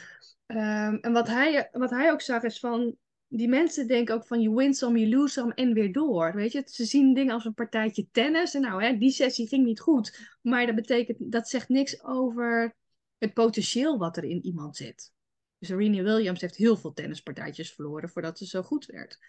[0.45, 2.95] Ehm, en wat hij, wat hij ook zag is van,
[3.27, 6.35] die mensen denken ook van, you win some, you lose some en weer door.
[6.35, 8.53] Weet je, ze zien dingen als een partijtje tennis.
[8.53, 10.37] En nou, hè, die sessie ging niet goed.
[10.41, 12.75] Maar dat betekent, dat zegt niks over
[13.17, 15.11] het potentieel wat er in iemand zit.
[15.57, 19.19] Dus Serena Williams heeft heel veel tennispartijtjes verloren voordat ze zo goed werd.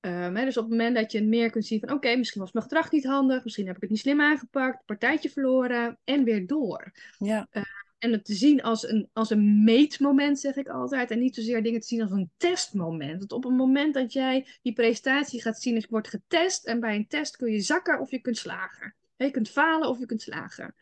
[0.00, 2.52] Um, hè, dus op het moment dat je meer kunt zien van oké, misschien was
[2.52, 6.46] mijn gedrag niet handig, misschien heb ik het niet slim aangepakt, partijtje verloren en weer
[6.46, 6.92] door.
[7.18, 7.48] Ja.
[7.52, 7.62] Uh,
[7.98, 11.10] en het te zien als een, als een meetmoment, zeg ik altijd.
[11.10, 13.18] En niet zozeer dingen te zien als een testmoment.
[13.18, 16.66] Want op het moment dat jij die prestatie gaat zien, is wordt getest.
[16.66, 18.94] En bij een test kun je zakken of je kunt slagen.
[19.16, 20.74] Je kunt falen of je kunt slagen.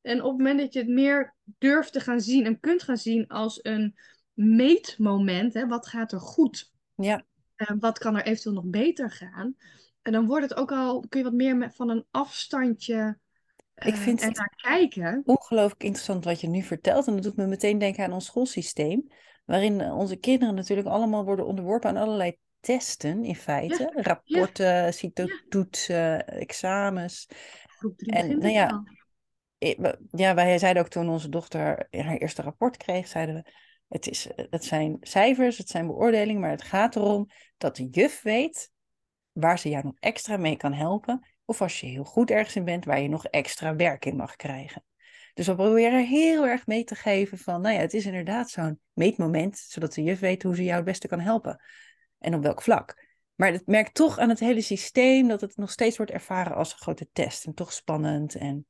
[0.00, 2.96] En op het moment dat je het meer durft te gaan zien en kunt gaan
[2.96, 3.96] zien als een
[4.32, 6.72] meetmoment, hè, wat gaat er goed?
[6.94, 7.24] Ja.
[7.56, 9.56] En wat kan er eventueel nog beter gaan?
[10.02, 13.18] En dan wordt het ook al, kun je wat meer met, van een afstandje
[13.84, 15.22] ik vind en naar kijken.
[15.24, 17.06] Ongelooflijk interessant wat je nu vertelt.
[17.06, 19.06] En dat doet me meteen denken aan ons schoolsysteem.
[19.44, 23.90] Waarin onze kinderen natuurlijk allemaal worden onderworpen aan allerlei testen in feite.
[23.94, 24.02] Ja.
[24.02, 24.90] Rapporten, ja.
[24.90, 27.28] CITO-toetsen, examens.
[27.96, 28.82] En nou ja,
[30.10, 33.52] ja, wij zeiden ook toen onze dochter haar eerste rapport kreeg, zeiden we,
[33.88, 37.26] het, is, het zijn cijfers, het zijn beoordelingen, maar het gaat erom
[37.58, 38.70] dat de juf weet
[39.32, 41.26] waar ze jou nog extra mee kan helpen.
[41.50, 44.36] Of als je heel goed ergens in bent, waar je nog extra werk in mag
[44.36, 44.84] krijgen.
[45.34, 48.80] Dus we proberen heel erg mee te geven van, nou ja, het is inderdaad zo'n
[48.92, 51.62] meetmoment, zodat de juf weet hoe ze jou het beste kan helpen.
[52.18, 53.06] En op welk vlak.
[53.34, 56.72] Maar het merkt toch aan het hele systeem dat het nog steeds wordt ervaren als
[56.72, 57.46] een grote test.
[57.46, 58.34] En toch spannend.
[58.34, 58.66] En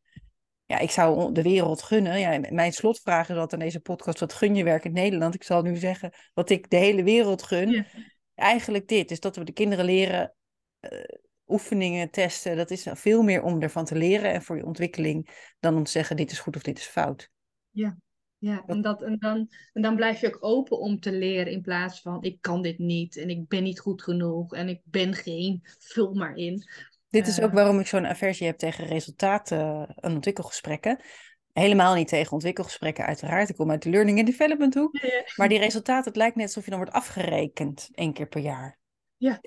[0.67, 2.19] ja, ik zou de wereld gunnen.
[2.19, 5.35] Ja, mijn slotvraag is altijd aan deze podcast: wat gun je werk in Nederland?
[5.35, 7.71] Ik zal nu zeggen wat ik de hele wereld gun.
[7.71, 7.85] Ja.
[8.35, 10.35] Eigenlijk dit: is dat we de kinderen leren.
[10.81, 10.91] Uh,
[11.51, 15.77] oefeningen, testen, dat is veel meer om ervan te leren en voor je ontwikkeling dan
[15.77, 17.31] om te zeggen dit is goed of dit is fout.
[17.71, 17.97] Ja,
[18.39, 18.63] ja.
[18.67, 22.01] En, dat, en, dan, en dan blijf je ook open om te leren in plaats
[22.01, 25.61] van ik kan dit niet en ik ben niet goed genoeg en ik ben geen,
[25.79, 26.65] vul maar in.
[27.09, 31.01] Dit is ook waarom ik zo'n aversie heb tegen resultaten en ontwikkelgesprekken.
[31.53, 33.49] Helemaal niet tegen ontwikkelgesprekken, uiteraard.
[33.49, 34.97] Ik kom uit de learning and development hoek.
[34.97, 35.23] Ja.
[35.37, 38.79] Maar die resultaten, het lijkt net alsof je dan wordt afgerekend één keer per jaar.
[39.17, 39.41] Ja.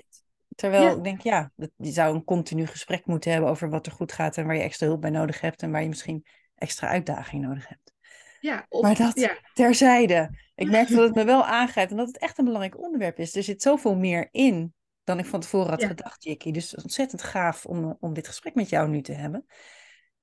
[0.54, 0.92] Terwijl Ja.
[0.96, 4.12] ik denk, ja, dat- je zou een continu gesprek moeten hebben over wat er goed
[4.12, 7.42] gaat en waar je extra hulp bij nodig hebt en waar je misschien extra uitdaging
[7.44, 7.92] nodig hebt.
[8.40, 10.38] Ja, Maar dat- ja, Terzijde.
[10.54, 13.36] Ik merk dat het me wel aangrijpt en dat het echt een belangrijk onderwerp is.
[13.36, 15.86] Er zit zoveel meer in dan ik van tevoren had Ja.
[15.86, 16.52] gedacht, Jikkie.
[16.52, 19.46] Dus het is ontzettend gaaf om, om dit gesprek met jou nu te hebben.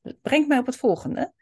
[0.01, 1.33] Het brengt mij op het volgende.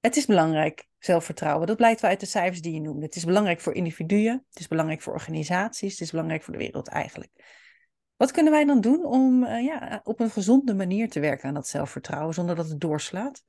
[0.00, 1.66] Het is belangrijk, zelfvertrouwen.
[1.66, 3.04] Dat blijkt wel uit de cijfers die je noemde.
[3.04, 6.58] Het is belangrijk voor individuen, het is belangrijk voor organisaties, het is belangrijk voor de
[6.58, 7.30] wereld eigenlijk.
[8.16, 11.54] Wat kunnen wij dan doen om eh, ja, op een gezonde manier te werken aan
[11.54, 13.44] dat zelfvertrouwen zonder dat het doorslaat?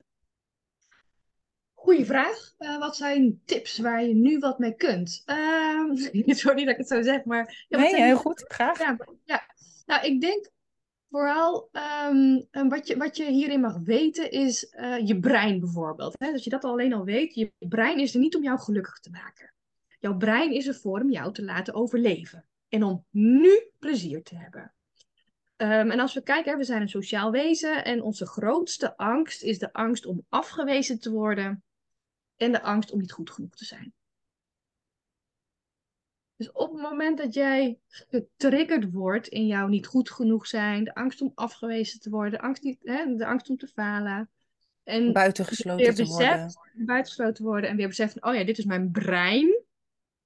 [1.74, 2.54] Goeie vraag.
[2.58, 5.22] Eh, wat zijn tips waar je nu wat mee kunt?
[5.24, 7.66] Ehm sorry dat ik het zo zeg, maar...
[7.68, 8.78] Ja, nee, heel goed, graag.
[8.78, 9.42] Ja, ja.
[9.86, 10.50] Nou, ik denk
[11.10, 11.68] vooral
[12.50, 16.14] en wat, je, wat je hierin mag weten is eh, je brein bijvoorbeeld.
[16.18, 16.32] Hè?
[16.32, 17.34] Dat je dat alleen al weet.
[17.34, 19.52] Je brein is er niet om jou gelukkig te maken.
[19.98, 22.44] Jouw brein is er voor om jou te laten overleven.
[22.68, 24.74] En om nu plezier te hebben.
[25.56, 29.42] Ehm, en als we kijken, hè, we zijn een sociaal wezen en onze grootste angst
[29.42, 31.64] is de angst om afgewezen te worden
[32.36, 33.94] en de angst om niet goed genoeg te zijn.
[36.36, 40.94] Dus op het moment dat jij getriggerd wordt in jouw niet goed genoeg zijn, de
[40.94, 44.30] angst om afgewezen te worden, de angst, niet, hè, de angst om te falen.
[44.82, 46.86] En Buitengesloten weer te beseft, worden.
[46.86, 49.64] buitengesloten worden en weer beseft, oh ja, dit is mijn brein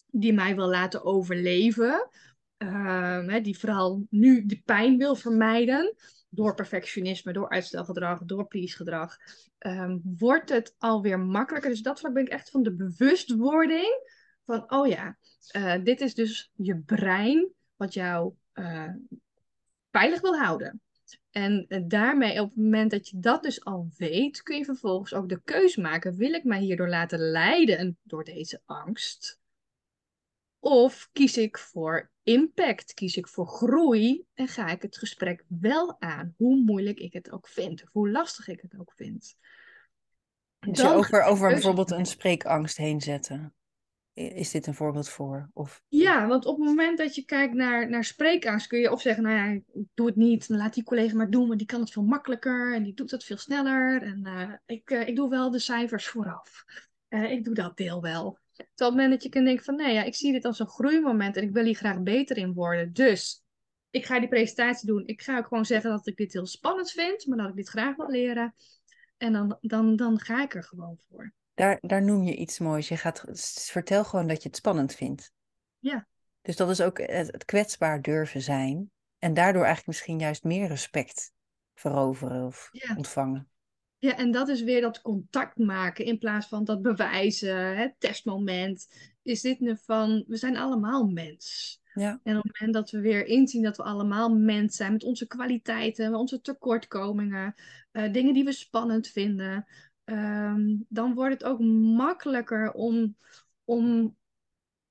[0.07, 2.09] die mij wil laten overleven.
[2.61, 5.95] Ehm, die vooral nu de pijn wil vermijden.
[6.29, 9.17] Door perfectionisme, door uitstelgedrag, door please-gedrag.
[9.59, 11.71] ehm, wordt het alweer makkelijker.
[11.71, 14.03] Dus dat vlak ben ik echt van de bewustwording.
[14.45, 18.93] Van, oh ja, eh, dit is dus je brein wat jou eh,
[19.91, 20.81] veilig wil houden.
[21.31, 25.15] En eh, daarmee, op het moment dat je dat dus al weet, kun je vervolgens
[25.15, 26.17] ook de keus maken.
[26.17, 29.41] Wil ik mij hierdoor laten leiden door deze angst?
[30.59, 36.01] Of kies ik voor impact, kies ik voor groei en ga ik het gesprek wel
[36.01, 39.37] aan, hoe moeilijk ik het ook vind, of hoe lastig ik het ook vind.
[40.61, 43.55] Dus Dan over, over bijvoorbeeld een spreekangst heen zetten.
[44.13, 45.51] is dit een voorbeeld voor?
[45.53, 45.83] Of...
[45.89, 49.23] Ja, want op het moment dat je kijkt naar, naar spreekangst, kun je of zeggen,
[49.23, 51.91] nou ja, ik doe het niet, laat die collega maar doen, want die kan het
[51.91, 54.03] veel makkelijker en die doet het veel sneller.
[54.03, 56.65] En uh, ik, uh, ik doe wel de cijfers vooraf.
[57.09, 58.39] Uh, ik doe dat deel wel.
[58.75, 60.59] Terwijl op het moment dat je kan denken van, nee ja, ik zie dit als
[60.59, 62.93] een groeimoment en ik wil hier graag beter in worden.
[62.93, 63.45] Dus
[63.91, 65.07] ik ga die presentatie doen.
[65.07, 67.69] Ik ga ook gewoon zeggen dat ik dit heel spannend vind, maar dat ik dit
[67.69, 68.55] graag wil leren.
[69.17, 71.33] En dan, dan, dan ga ik er gewoon voor.
[71.55, 72.89] Daar, daar noem je iets moois.
[72.89, 73.25] Je gaat,
[73.71, 75.33] vertel gewoon dat je het spannend vindt.
[75.79, 76.07] Ja.
[76.43, 78.91] Dus dat is ook het, kwetsbaar durven zijn.
[79.19, 81.33] En daardoor eigenlijk misschien juist meer respect
[81.75, 82.97] veroveren of ja.
[82.97, 83.50] ontvangen.
[84.01, 88.89] Ja, en dat is weer dat contact maken in plaats van dat bewijzen, het testmoment.
[89.23, 91.81] Is dit nu van, we zijn allemaal mens.
[91.95, 92.21] Ja.
[92.23, 95.27] En op het moment dat we weer inzien dat we allemaal mens zijn met onze
[95.27, 97.55] kwaliteiten, met onze tekortkomingen,
[97.93, 99.67] uh, dingen die we spannend vinden,
[100.05, 101.61] um, dan wordt het ook
[101.97, 103.17] makkelijker om,
[103.65, 104.17] om,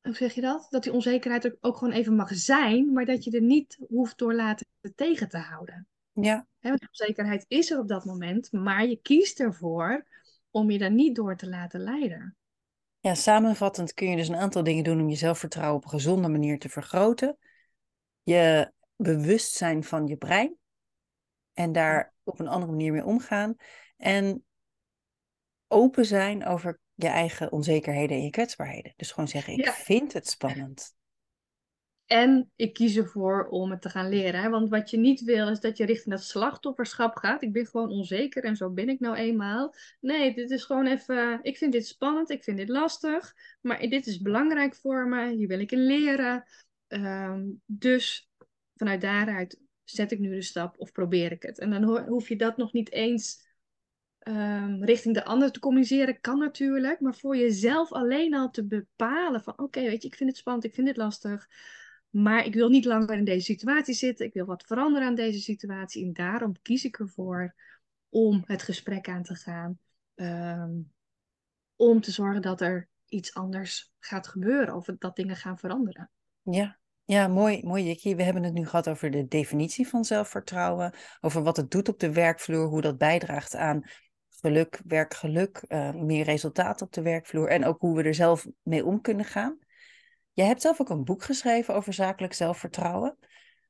[0.01, 0.67] hoe zeg je dat?
[0.69, 4.33] Dat die onzekerheid ook gewoon even mag zijn, maar dat je er niet hoeft door
[4.33, 5.87] laten tegen te houden.
[6.23, 6.47] Ja.
[6.59, 10.05] He, want onzekerheid is er op dat moment, maar je kiest ervoor
[10.51, 12.37] om je daar niet door te laten leiden.
[12.99, 16.27] Ja, samenvattend kun je dus een aantal dingen doen om je zelfvertrouwen op een gezonde
[16.27, 17.37] manier te vergroten.
[18.23, 20.57] Je bewustzijn van je brein
[21.53, 23.55] en daar op een andere manier mee omgaan.
[23.97, 24.45] En
[25.67, 28.93] open zijn over je eigen onzekerheden en je kwetsbaarheden.
[28.95, 29.71] Dus gewoon zeggen, ik Ja.
[29.71, 30.95] vind het spannend.
[32.09, 34.41] En ik kies ervoor om het te gaan leren.
[34.41, 34.49] Hè?
[34.49, 37.41] Want wat je niet wil is dat je richting dat slachtofferschap gaat.
[37.41, 39.75] Ik ben gewoon onzeker en zo ben ik nou eenmaal.
[39.99, 41.39] Nee, dit is gewoon even.
[41.41, 43.35] Ik vind dit spannend, ik vind dit lastig.
[43.61, 45.35] Maar dit is belangrijk voor me.
[45.35, 46.43] Hier wil ik in leren.
[46.87, 48.29] Ehm, dus
[48.75, 51.59] vanuit daaruit zet ik nu de stap of probeer ik het.
[51.59, 53.47] En dan ho- hoef je dat nog niet eens
[54.19, 56.21] ehm, richting de ander te communiceren.
[56.21, 56.99] Kan natuurlijk.
[56.99, 60.65] Maar voor jezelf alleen al te bepalen van oké, weet je, ik vind het spannend,
[60.65, 61.47] ik vind dit lastig.
[62.09, 64.25] Maar ik wil niet langer in deze situatie zitten.
[64.25, 66.05] Ik wil wat veranderen aan deze situatie.
[66.05, 67.55] En daarom kies ik ervoor
[68.09, 69.79] om het gesprek aan te gaan.
[70.15, 70.71] ehm,
[71.75, 74.75] om te zorgen dat er iets anders gaat gebeuren.
[74.75, 76.11] Of dat dingen gaan veranderen.
[76.41, 78.15] Ja, ja mooi, mooi Jikkie.
[78.15, 80.93] We hebben het nu gehad over de definitie van zelfvertrouwen.
[81.21, 82.67] Over wat het doet op de werkvloer.
[82.67, 83.83] Hoe dat bijdraagt aan
[84.29, 85.57] geluk, werkgeluk.
[85.57, 87.47] eh, meer resultaat op de werkvloer.
[87.49, 89.57] En ook hoe we er zelf mee om kunnen gaan.
[90.39, 93.17] Jij hebt zelf ook een boek geschreven over zakelijk zelfvertrouwen.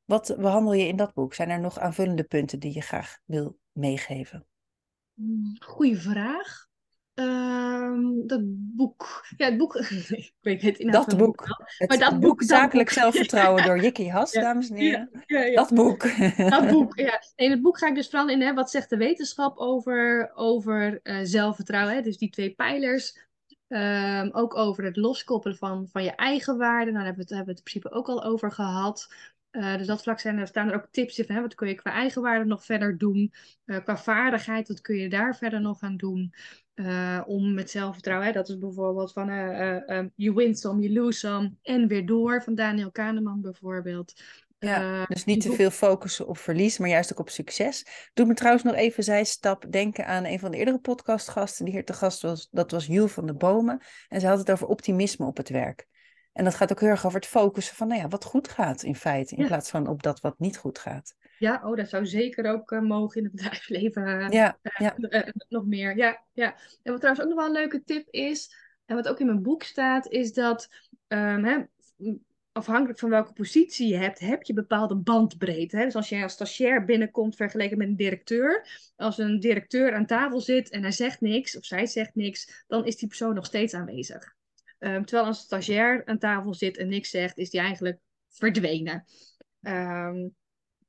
[0.05, 1.33] Wat behandel je in dat boek?
[1.33, 4.45] Zijn er nog aanvullende punten die je graag wil meegeven?
[5.59, 6.67] Goeie vraag.
[7.13, 8.41] Ehm, dat
[8.75, 9.25] boek.
[9.37, 9.75] Ja, het boek.
[10.09, 11.45] ik weet het inhoud Dat boek.
[11.45, 11.67] wel.
[11.77, 12.97] Het Maar dat boek, Zakelijk boek.
[12.97, 15.23] Zelfvertrouwen door Jikkie Has, Ja, dames en heren.
[15.25, 15.55] Ja, ja.
[15.55, 16.07] Dat boek.
[16.37, 17.21] Dat boek, ja.
[17.35, 20.99] In het boek ga ik dus vooral in, hè, wat zegt de wetenschap over, over
[21.03, 21.95] eh, zelfvertrouwen.
[21.95, 22.01] Hè?
[22.01, 23.27] Dus die twee pijlers.
[23.69, 26.91] Ehm, ook over het loskoppelen van, van je eigen waarde.
[26.91, 29.13] Nou, daar hebben we, het, hebben we het in principe ook al over gehad.
[29.51, 31.75] Eh, dus dat vlak zijn er, staan er ook tips in hè, wat kun je
[31.75, 33.33] qua eigenwaarde nog verder doen.
[33.65, 36.33] Eh, qua vaardigheid, wat kun je daar verder nog aan doen.
[36.73, 39.27] Eh, om met zelfvertrouwen, hè, dat is bijvoorbeeld van
[40.15, 41.55] you win some, you lose some.
[41.61, 44.13] En weer door, van Daniel Kahneman bijvoorbeeld.
[44.59, 48.09] Ja, Eh, dus niet te veel focussen op verlies, maar juist ook op succes.
[48.13, 51.85] Doet me trouwens nog even zijstap denken aan een van de eerdere podcastgasten die hier
[51.85, 52.47] te gast was.
[52.51, 53.81] Dat was Jules van de Bomen.
[54.09, 55.87] En ze had het over optimisme op het werk.
[56.33, 58.83] En dat gaat ook heel erg over het focussen van nou ja, wat goed gaat
[58.83, 59.47] in feite, in Ja.
[59.47, 61.15] plaats van op dat wat niet goed gaat.
[61.37, 64.05] Ja, oh, dat zou zeker ook eh, mogen in het bedrijfsleven.
[64.05, 64.95] eh, Ja, ja,
[65.49, 65.97] nog meer.
[65.97, 66.55] Ja, ja.
[66.83, 69.41] En wat trouwens ook nog wel een leuke tip is, en wat ook in mijn
[69.41, 70.69] boek staat, is dat
[71.07, 71.59] ehm, hè,
[72.59, 75.77] afhankelijk van welke positie je hebt, heb je bepaalde bandbreedte.
[75.77, 75.83] Hè?
[75.83, 80.41] Dus als jij als stagiair binnenkomt vergeleken met een directeur, als een directeur aan tafel
[80.41, 83.73] zit en hij zegt niks, of zij zegt niks, dan is die persoon nog steeds
[83.73, 84.35] aanwezig.
[84.79, 89.05] Ehm, terwijl als een stagiair aan tafel zit en niks zegt, is die eigenlijk verdwenen.
[89.61, 90.27] Ehm,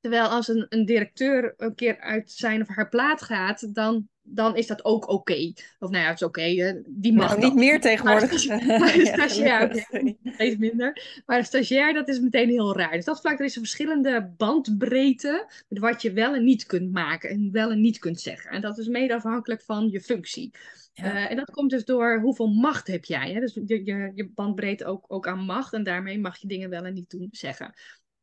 [0.01, 4.57] terwijl als een, een directeur een keer uit zijn of haar plaat gaat, dan, dan
[4.57, 5.53] is dat ook oké.
[5.79, 8.47] Of nou ja, het is oké, eh, die mag nou niet meer tegenwoordig.
[8.47, 11.23] Maar de stagiair, Ja, steeds minder.
[11.27, 12.93] Maar de stagiair, dat is meteen heel raar.
[12.93, 16.93] Dus dat vlak, er is een verschillende bandbreedte met wat je wel en niet kunt
[16.93, 18.51] maken en wel en niet kunt zeggen.
[18.51, 20.51] En dat is mede afhankelijk van je functie.
[20.93, 21.05] Ja.
[21.05, 23.33] Eh, en dat komt dus door hoeveel macht heb jij.
[23.33, 23.41] Hè?
[23.41, 26.85] Dus je, je, je bandbreedte ook, ook aan macht en daarmee mag je dingen wel
[26.85, 27.75] en niet doen zeggen.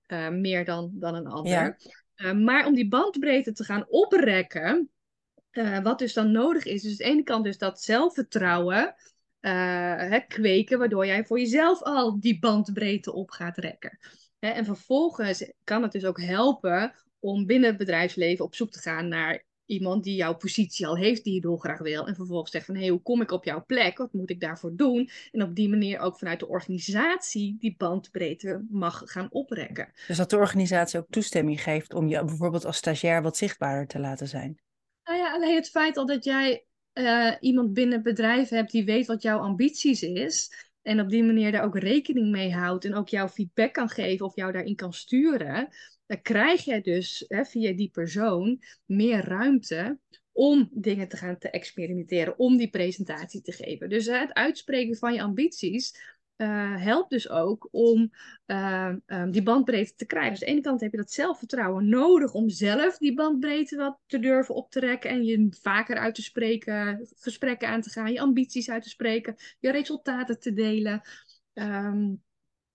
[0.06, 1.52] Eh, meer dan, dan een ander.
[1.52, 1.78] Ja.
[2.16, 4.90] Eh, maar om die bandbreedte te gaan oprekken,
[5.58, 8.96] eh, wat dus dan nodig is, dus aan de ene kant dus dat zelfvertrouwen
[9.40, 9.52] eh,
[9.96, 13.98] hè, kweken, waardoor jij voor jezelf al die bandbreedte op gaat rekken.
[14.40, 18.80] Hè, en vervolgens kan het dus ook helpen om binnen het bedrijfsleven op zoek te
[18.80, 22.08] gaan naar iemand die jouw positie al heeft, die je dolgraag wil.
[22.08, 23.98] En vervolgens zegt van, hé, hey, hoe kom ik op jouw plek?
[23.98, 25.10] Wat moet ik daarvoor doen?
[25.32, 29.92] En op die manier ook vanuit de organisatie die bandbreedte mag gaan oprekken.
[30.08, 34.00] Dus dat de organisatie ook toestemming geeft om je bijvoorbeeld als stagiair wat zichtbaarder te
[34.00, 34.60] laten zijn?
[35.08, 38.86] Nou ja, alleen het feit al dat jij uh, iemand binnen het bedrijf hebt die
[38.86, 40.66] weet wat jouw ambities is.
[40.82, 44.26] En op die manier daar ook rekening mee houdt en ook jouw feedback kan geven
[44.26, 45.70] of jou daarin kan sturen
[46.08, 50.00] dan krijg je dus hè, via die persoon meer ruimte
[50.32, 53.90] om dingen te gaan te experimenteren, om die presentatie te geven.
[53.90, 58.12] Dus het uitspreken van je ambities uh, helpt dus ook om
[58.46, 60.32] uh, um, die bandbreedte te krijgen.
[60.32, 64.00] Dus aan de ene kant heb je dat zelfvertrouwen nodig om zelf die bandbreedte wat
[64.06, 68.12] te durven op te rekken en je vaker uit te spreken, gesprekken aan te gaan,
[68.12, 71.02] je ambities uit te spreken, je resultaten te delen.
[71.54, 72.24] Um,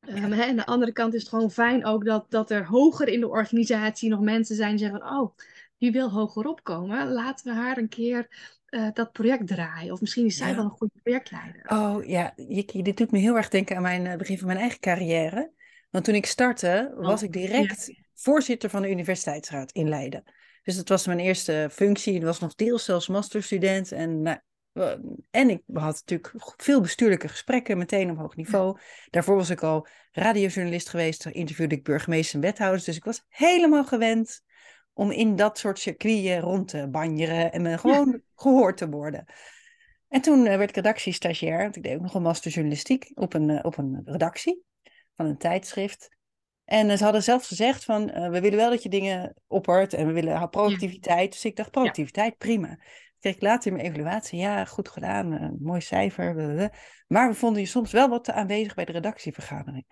[0.07, 3.21] hè, aan de andere kant is het gewoon fijn ook dat, dat er hoger in
[3.21, 5.37] de organisatie nog mensen zijn die zeggen: Oh,
[5.79, 7.09] die wil hoger opkomen.
[7.09, 9.93] Laten we haar een keer uh, dat project draaien.
[9.93, 10.55] Of misschien is zij ja.
[10.55, 11.63] wel een goede projectleider.
[11.69, 14.59] Oh ja, Jikki, dit doet me heel erg denken aan mijn uh, begin van mijn
[14.59, 15.53] eigen carrière.
[15.91, 17.95] Want toen ik startte, was oh, ik direct ja.
[18.15, 20.23] voorzitter van de universiteitsraad in Leiden.
[20.63, 22.15] Dus dat was mijn eerste functie.
[22.15, 23.93] Ik was nog deels zelfs masterstudent.
[23.93, 24.39] En nou,
[25.31, 28.79] en ik had natuurlijk veel bestuurlijke gesprekken, meteen op hoog niveau.
[29.11, 32.85] Daarvoor was ik al radiojournalist geweest, interviewde ik burgemeesters en wethouders.
[32.85, 34.43] Dus ik was helemaal gewend
[34.93, 39.25] om in dat soort circuiten rond te banjeren en me gewoon gehoord te worden.
[40.09, 43.79] En toen werd ik redactiestagiair, want ik deed ook nog een masterjournalistiek op een, op
[43.79, 44.65] een redactie
[45.17, 46.09] van een tijdschrift.
[46.65, 50.07] En ze hadden zelfs gezegd van, uh, we willen wel dat je dingen oppert en
[50.07, 51.33] we willen productiviteit.
[51.33, 52.79] Dus ik dacht, productiviteit, prima
[53.23, 56.71] kreeg ik later in mijn evaluatie, ja, goed gedaan, een mooi cijfer.
[57.07, 59.85] Maar we vonden je soms wel wat te aanwezig bij de redactievergadering.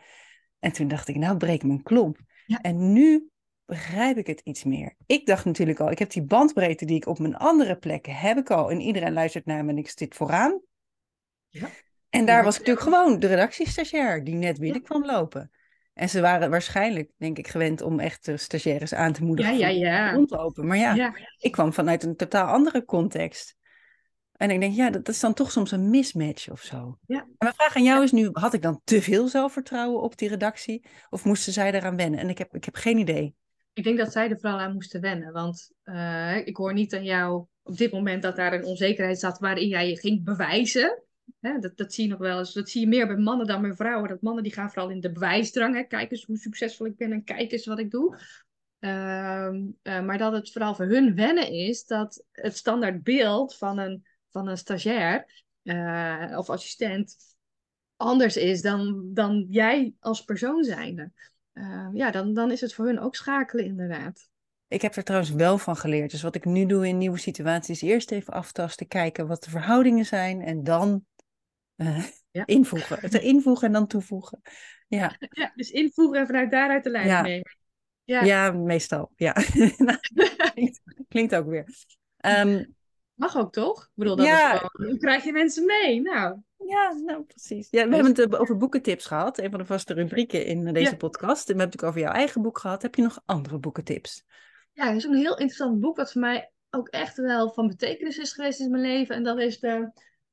[0.59, 2.21] En toen dacht ik, nou breek mijn klomp.
[2.47, 2.59] Ja.
[2.61, 3.30] En nu
[3.71, 4.95] begrijp ik het iets meer.
[5.07, 8.37] Ik dacht natuurlijk al, ik heb die bandbreedte die ik op mijn andere plekken heb
[8.37, 8.71] ik al.
[8.71, 10.61] En iedereen luistert naar me en ik zit vooraan.
[11.49, 11.69] Ja.
[12.09, 15.51] En daar was ik natuurlijk gewoon de redactiestagiair die net binnenkwam lopen.
[15.95, 19.89] En ze waren waarschijnlijk, denk ik, gewend om echt stagiaires aan te moedigen ja, ja,
[19.89, 20.13] ja.
[20.13, 20.67] rondlopen.
[20.67, 23.57] Maar ja, ja, ik kwam vanuit een totaal andere context.
[24.33, 26.99] En ik denk, ja, dat, is dan toch soms een mismatch of zo.
[27.07, 27.21] Ja.
[27.21, 30.29] En mijn vraag aan jou is nu, had ik dan te veel zelfvertrouwen op die
[30.29, 30.85] redactie?
[31.11, 32.21] Of moesten zij eraan wennen?
[32.21, 33.35] En ik heb, ik heb geen idee.
[33.81, 35.33] Ik denk dat zij er vooral aan moesten wennen.
[35.33, 39.39] Want uh, ik hoor niet aan jou op dit moment dat daar een onzekerheid zat
[39.39, 41.03] waarin jij je ging bewijzen.
[41.41, 42.53] Hè, dat, dat zie je nog wel eens.
[42.53, 44.09] Dat zie je meer bij mannen dan bij vrouwen.
[44.09, 45.75] Dat mannen die gaan vooral in de bewijsdrang.
[45.75, 45.83] Hè.
[45.83, 48.19] Kijk eens hoe succesvol ik ben en kijk eens wat ik doe.
[48.81, 49.51] Uh,
[49.83, 54.07] uh, maar dat het vooral voor hun wennen is dat het standaard beeld van een,
[54.31, 57.17] van een stagiair uh, of assistent
[57.97, 61.13] anders is dan, dan jij als persoon zijnde.
[61.61, 64.29] Ehm, ja, dan, dan is het voor hun ook schakelen inderdaad.
[64.69, 66.11] Ik heb er trouwens wel van geleerd.
[66.11, 70.05] Dus wat ik nu doe in nieuwe situaties, eerst even aftasten, kijken wat de verhoudingen
[70.05, 71.05] zijn en dan
[71.77, 72.47] uh, ja.
[72.57, 72.99] invoegen.
[73.01, 74.41] Het invoegen en dan toevoegen.
[74.89, 75.17] Ja.
[75.31, 77.23] ja, dus invoegen en vanuit daaruit de lijn ja.
[77.23, 77.59] nemen.
[78.05, 78.23] Ja.
[78.23, 79.13] ja, meestal.
[79.17, 79.33] Ja.
[80.55, 81.65] klinkt, klinkt, ook weer.
[82.27, 82.75] Um,
[83.21, 83.83] Mag ook toch?
[83.83, 84.53] Ik bedoel, dat ja.
[84.53, 86.01] is gewoon, hoe krijg je mensen mee?
[86.01, 86.41] Nou.
[86.57, 87.69] Ja, nou precies.
[87.71, 89.39] Ja, we hebben het over boekentips gehad.
[89.39, 91.49] Een van de vaste rubrieken in deze podcast.
[91.49, 92.83] En we hebben het ook over jouw eigen boek gehad.
[92.83, 94.25] Heb je nog andere boekentips?
[94.73, 98.19] Ja, er is een heel interessant boek wat voor mij ook echt wel van betekenis
[98.19, 99.15] is geweest in mijn leven.
[99.15, 99.93] En dat is de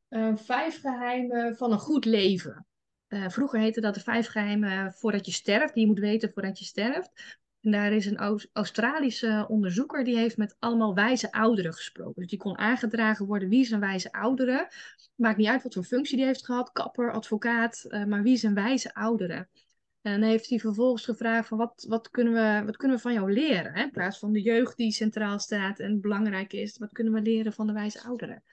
[0.10, 2.68] uh, vijf geheimen van een goed leven.
[3.08, 6.60] Uh, vroeger heette dat de vijf geheimen voordat je sterft, die je moet weten voordat
[6.60, 7.40] je sterft.
[7.68, 12.22] En daar is een Australische onderzoeker die heeft met allemaal wijze ouderen gesproken.
[12.22, 14.72] Dus die kon aangedragen worden wie is wijze oudere.
[15.16, 18.42] Maakt niet uit wat voor functie die heeft gehad, kapper, advocaat, uh, maar wie is
[18.42, 19.48] wijze oudere.
[20.02, 23.14] En dan heeft hij vervolgens gevraagd van wat, wat, kunnen, we, wat kunnen we van
[23.14, 23.74] jou leren?
[23.74, 23.84] Hè?
[23.84, 27.54] In plaats van de jeugd die centraal staat en belangrijk is, wat kunnen we leren
[27.54, 28.44] van de wijze ouderen?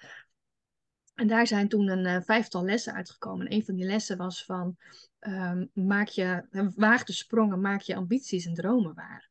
[1.14, 3.46] En daar zijn toen een uh, vijftal lessen uitgekomen.
[3.46, 4.76] En een van die lessen was van
[5.20, 6.46] um, maak je,
[6.76, 9.28] waag de sprongen, maak je ambities en dromen waar.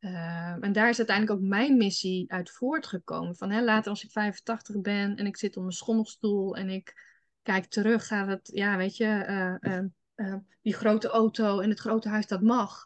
[0.00, 3.36] Uh, en daar is uiteindelijk ook mijn missie uit voortgekomen.
[3.36, 6.94] Van hè, later als ik 85 ben en ik zit op een schommelstoel en ik
[7.42, 12.26] kijk terug, gaat het, ja, weet je, uh, die grote auto en het grote huis,
[12.26, 12.84] dat mag.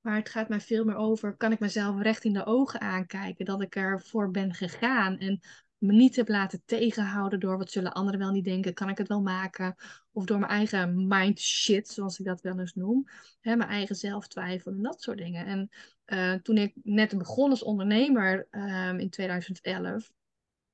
[0.00, 3.44] Maar het gaat mij veel meer over, kan ik mezelf recht in de ogen aankijken,
[3.44, 5.40] dat ik ervoor ben gegaan en
[5.78, 9.08] me niet heb laten tegenhouden door wat zullen anderen wel niet denken, kan ik het
[9.08, 9.74] wel maken?
[10.12, 13.08] Of door mijn eigen mind shit, zoals ik dat wel eens noem.
[13.40, 15.46] Hè, mijn eigen zelftwijfel en dat soort dingen.
[15.46, 15.70] En
[16.06, 20.12] uh, toen ik net begon als ondernemer um, in 2011,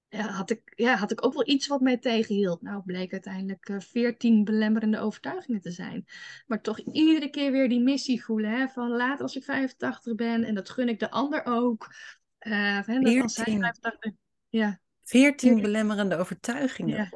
[0.09, 2.62] ja, had, ik, ja, had ik ook wel iets wat mij tegenhield.
[2.62, 6.07] Nou, bleek uiteindelijk uh, veertien belemmerende overtuigingen te zijn.
[6.46, 8.51] Maar toch iedere keer weer die missie voelen.
[8.51, 11.94] Hè, van later als ik 85 ben en dat gun ik de ander ook.
[12.40, 14.12] Uh, dat als zij 85...
[14.48, 14.80] Ja.
[15.11, 17.08] 14 belemmerende overtuigingen.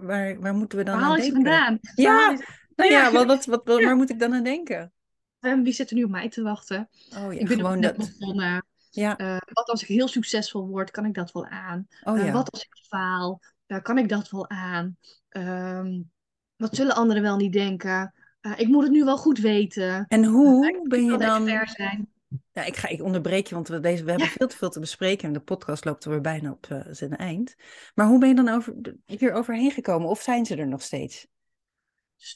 [0.00, 1.34] Waar, waar moeten we dan waar aan denken?
[1.34, 1.78] vandaan?
[1.94, 2.38] Ja,
[2.76, 4.92] nou ja, wat, wat, wat, waar moet ik dan aan denken?
[5.40, 6.88] Wie zit er nu op mij te wachten?
[7.16, 8.12] Oh, ja, ik ben gewoon net dat.
[8.18, 8.66] begonnen.
[8.90, 9.20] Ja.
[9.20, 11.86] Uh, wat als ik heel succesvol word, kan ik dat wel aan?
[12.04, 12.32] Oh, uh, ja.
[12.32, 13.40] Wat als ik faal,
[13.82, 14.96] kan ik dat wel aan?
[15.28, 16.10] Um,
[16.56, 18.14] wat zullen anderen wel niet denken?
[18.40, 20.04] Uh, ik moet het nu wel goed weten.
[20.08, 21.46] En hoe ben je dan...
[21.64, 22.11] Zijn.
[22.52, 24.34] Ja, ik, ga, ik onderbreek je, want we, deze, we hebben Ja.
[24.34, 27.16] veel te veel te bespreken en de podcast loopt er weer bijna op uh, zijn
[27.16, 27.54] eind.
[27.94, 28.74] Maar hoe ben je dan over,
[29.06, 30.08] hier overheen gekomen?
[30.08, 31.26] Of zijn ze er nog steeds?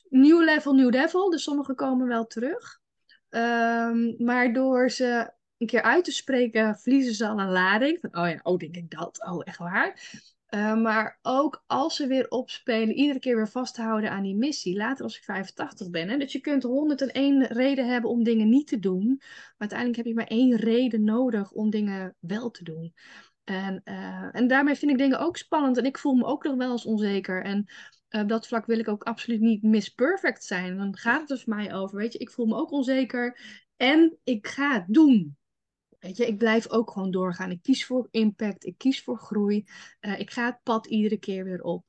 [0.09, 1.31] Nieuw level, nieuw devil.
[1.31, 2.81] Dus sommige komen wel terug.
[3.31, 7.99] Um, maar door ze een keer uit te spreken, verliezen ze al een lading.
[8.01, 9.27] Van, oh ja, oh, denk ik dat?
[9.29, 10.13] Oh, echt waar?
[10.51, 14.77] Uh, maar ook als ze weer opspelen, iedere keer weer vasthouden aan die missie.
[14.77, 16.09] Later als ik 85 ben.
[16.09, 16.17] Hè?
[16.17, 19.15] Dus je kunt 101 reden hebben om dingen niet te doen.
[19.19, 22.95] Maar uiteindelijk heb je maar één reden nodig om dingen wel te doen.
[23.45, 25.77] En, uh, en daarmee vind ik dingen ook spannend.
[25.77, 27.45] En ik voel me ook nog wel eens onzeker.
[27.45, 27.67] En
[28.11, 30.77] uh, op dat vlak wil ik ook absoluut niet miss perfect zijn.
[30.77, 31.99] Dan gaat het voor mij over.
[31.99, 33.39] Weet je, ik voel me ook onzeker.
[33.77, 35.37] En ik ga het doen.
[36.01, 37.51] Weet je, ik blijf ook gewoon doorgaan.
[37.51, 39.65] Ik kies voor impact, ik kies voor groei.
[40.01, 41.85] Uh, ik ga het pad iedere keer weer op.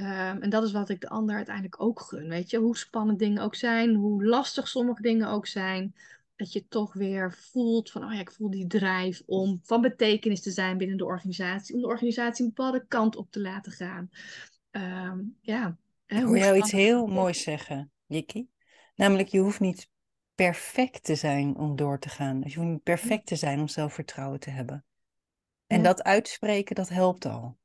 [0.00, 2.28] Um, en dat is wat ik de ander uiteindelijk ook gun.
[2.28, 5.94] Weet je, hoe spannend dingen ook zijn, hoe lastig sommige dingen ook zijn.
[6.36, 10.42] Dat je toch weer voelt van, oh ja, ik voel die drijf om van betekenis
[10.42, 11.74] te zijn binnen de organisatie.
[11.74, 14.10] Om de organisatie een bepaalde kant op te laten gaan.
[14.70, 15.76] Um, ja.
[16.06, 18.48] Ik hoor jou iets heel moois zeggen, Jikki.
[18.94, 19.88] Namelijk, je hoeft niet
[20.34, 22.40] perfect te zijn om door te gaan.
[22.40, 24.84] Dus je hoeft niet perfect te zijn om zelfvertrouwen te hebben.
[25.66, 25.82] En Ja.
[25.82, 27.58] dat uitspreken, dat helpt al.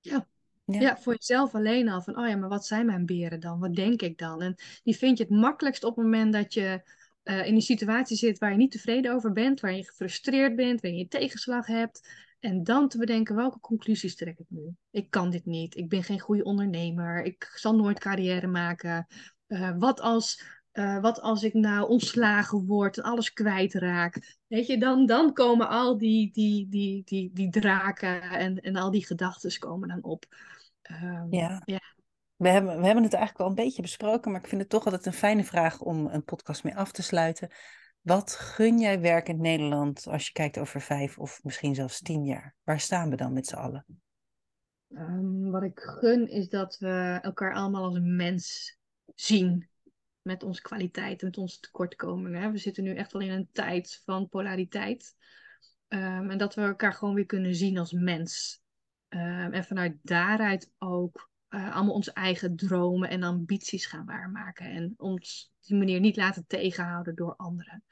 [0.00, 0.26] Ja.
[0.64, 0.80] Ja.
[0.80, 0.96] Ja.
[0.96, 2.02] voor jezelf alleen al.
[2.02, 3.58] Van, oh ja, maar wat zijn mijn beren dan?
[3.60, 4.42] Wat denk ik dan?
[4.42, 6.82] En die vind je het makkelijkst op het moment dat je
[7.22, 10.80] eh, in een situatie zit waar je niet tevreden over bent, waar je gefrustreerd bent,
[10.80, 12.08] waar je tegenslag hebt.
[12.40, 14.76] En dan te bedenken, welke conclusies trek ik nu?
[14.90, 15.76] Ik kan dit niet.
[15.76, 17.22] Ik ben geen goede ondernemer.
[17.22, 19.06] Ik zal nooit carrière maken.
[19.48, 20.42] Uh, wat als
[20.74, 24.38] uh, wat als ik nou ontslagen word en alles kwijtraak?
[24.46, 28.90] Weet je, dan, dan komen al die, die, die, die, die draken en, en al
[28.90, 30.24] die gedachten komen dan op.
[30.90, 31.62] Um, Ja.
[31.64, 31.80] ja.
[32.36, 34.84] We hebben, we hebben het eigenlijk al een beetje besproken, maar ik vind het toch
[34.84, 37.50] altijd een fijne vraag om een podcast mee af te sluiten.
[38.00, 42.54] Wat gun jij werkend Nederland als je kijkt over vijf of misschien zelfs tien jaar?
[42.62, 43.86] Waar staan we dan met z'n allen?
[44.88, 48.76] Um, wat ik gun is dat we elkaar allemaal als een mens
[49.14, 49.68] zien
[50.24, 52.52] met onze kwaliteiten, met onze tekortkomingen.
[52.52, 55.16] We zitten nu echt wel in een tijd van polariteit.
[55.88, 58.62] Um, en dat we elkaar gewoon weer kunnen zien als mens.
[59.08, 64.66] Um, en vanuit daaruit ook uh, allemaal onze eigen dromen en ambities gaan waarmaken.
[64.66, 67.84] En ons op die manier niet laten tegenhouden door anderen.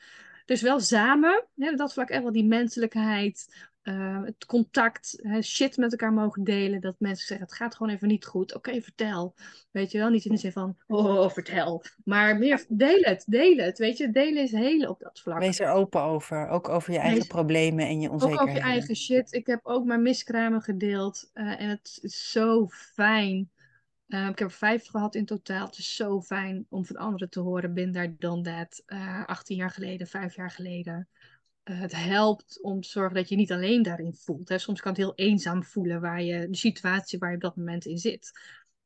[0.53, 5.77] Dus wel samen, hè, dat vlak echt wel die menselijkheid, uh, het contact, hè, shit
[5.77, 6.81] met elkaar mogen delen.
[6.81, 8.55] Dat mensen zeggen, het gaat gewoon even niet goed.
[8.55, 9.35] Oké, okay, vertel.
[9.71, 11.85] Weet je wel, niet in de zin van, oh, vertel.
[12.05, 13.79] Maar meer, deel het, deel het.
[13.79, 15.39] Weet je, delen is helen op dat vlak.
[15.39, 18.51] Wees er open over, ook over je eigen Wees, problemen en je onzekerheden.
[18.51, 19.33] Ook over je eigen shit.
[19.33, 21.31] Ik heb ook mijn miskramen gedeeld.
[21.35, 23.51] Uh, en het is zo fijn.
[24.13, 25.67] Uh, ik heb er vijf gehad in totaal.
[25.67, 27.75] Het is zo fijn om van anderen te horen.
[27.75, 28.83] Ben daar dan dat.
[28.87, 31.09] Uh, 18 jaar geleden, vijf jaar geleden.
[31.65, 34.49] Uh, het helpt om te zorgen dat je niet alleen daarin voelt.
[34.49, 34.59] Hè.
[34.59, 37.85] Soms kan het heel eenzaam voelen waar je, de situatie waar je op dat moment
[37.85, 38.31] in zit.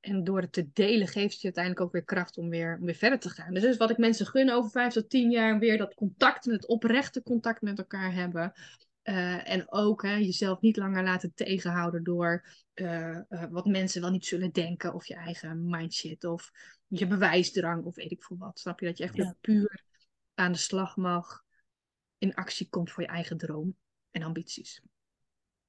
[0.00, 2.94] En door het te delen geeft je uiteindelijk ook weer kracht om weer, om weer
[2.94, 3.52] verder te gaan.
[3.52, 5.58] Dus dat is wat ik mensen gun over vijf tot tien jaar.
[5.58, 8.52] Weer dat contact, het oprechte contact met elkaar hebben.
[9.09, 14.11] Uh, en ook hè, jezelf niet langer laten tegenhouden door uh, uh, wat mensen wel
[14.11, 14.94] niet zullen denken.
[14.94, 16.50] Of je eigen mindshit of
[16.86, 18.59] je bewijsdrang of weet ik veel wat.
[18.59, 19.34] Snap je dat je echt Ja.
[19.40, 19.84] puur
[20.34, 21.44] aan de slag mag.
[22.18, 23.76] In actie komt voor je eigen droom
[24.11, 24.82] en ambities.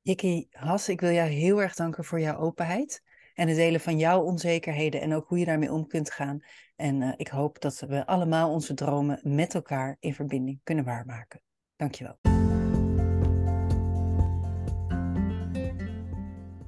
[0.01, 3.03] Jikki Has, ik wil jou heel erg danken voor jouw openheid.
[3.33, 6.39] En het delen van jouw onzekerheden en ook hoe je daarmee om kunt gaan.
[6.75, 11.41] En ik hoop dat we allemaal onze dromen met elkaar in verbinding kunnen waarmaken.
[11.75, 12.36] Dankjewel.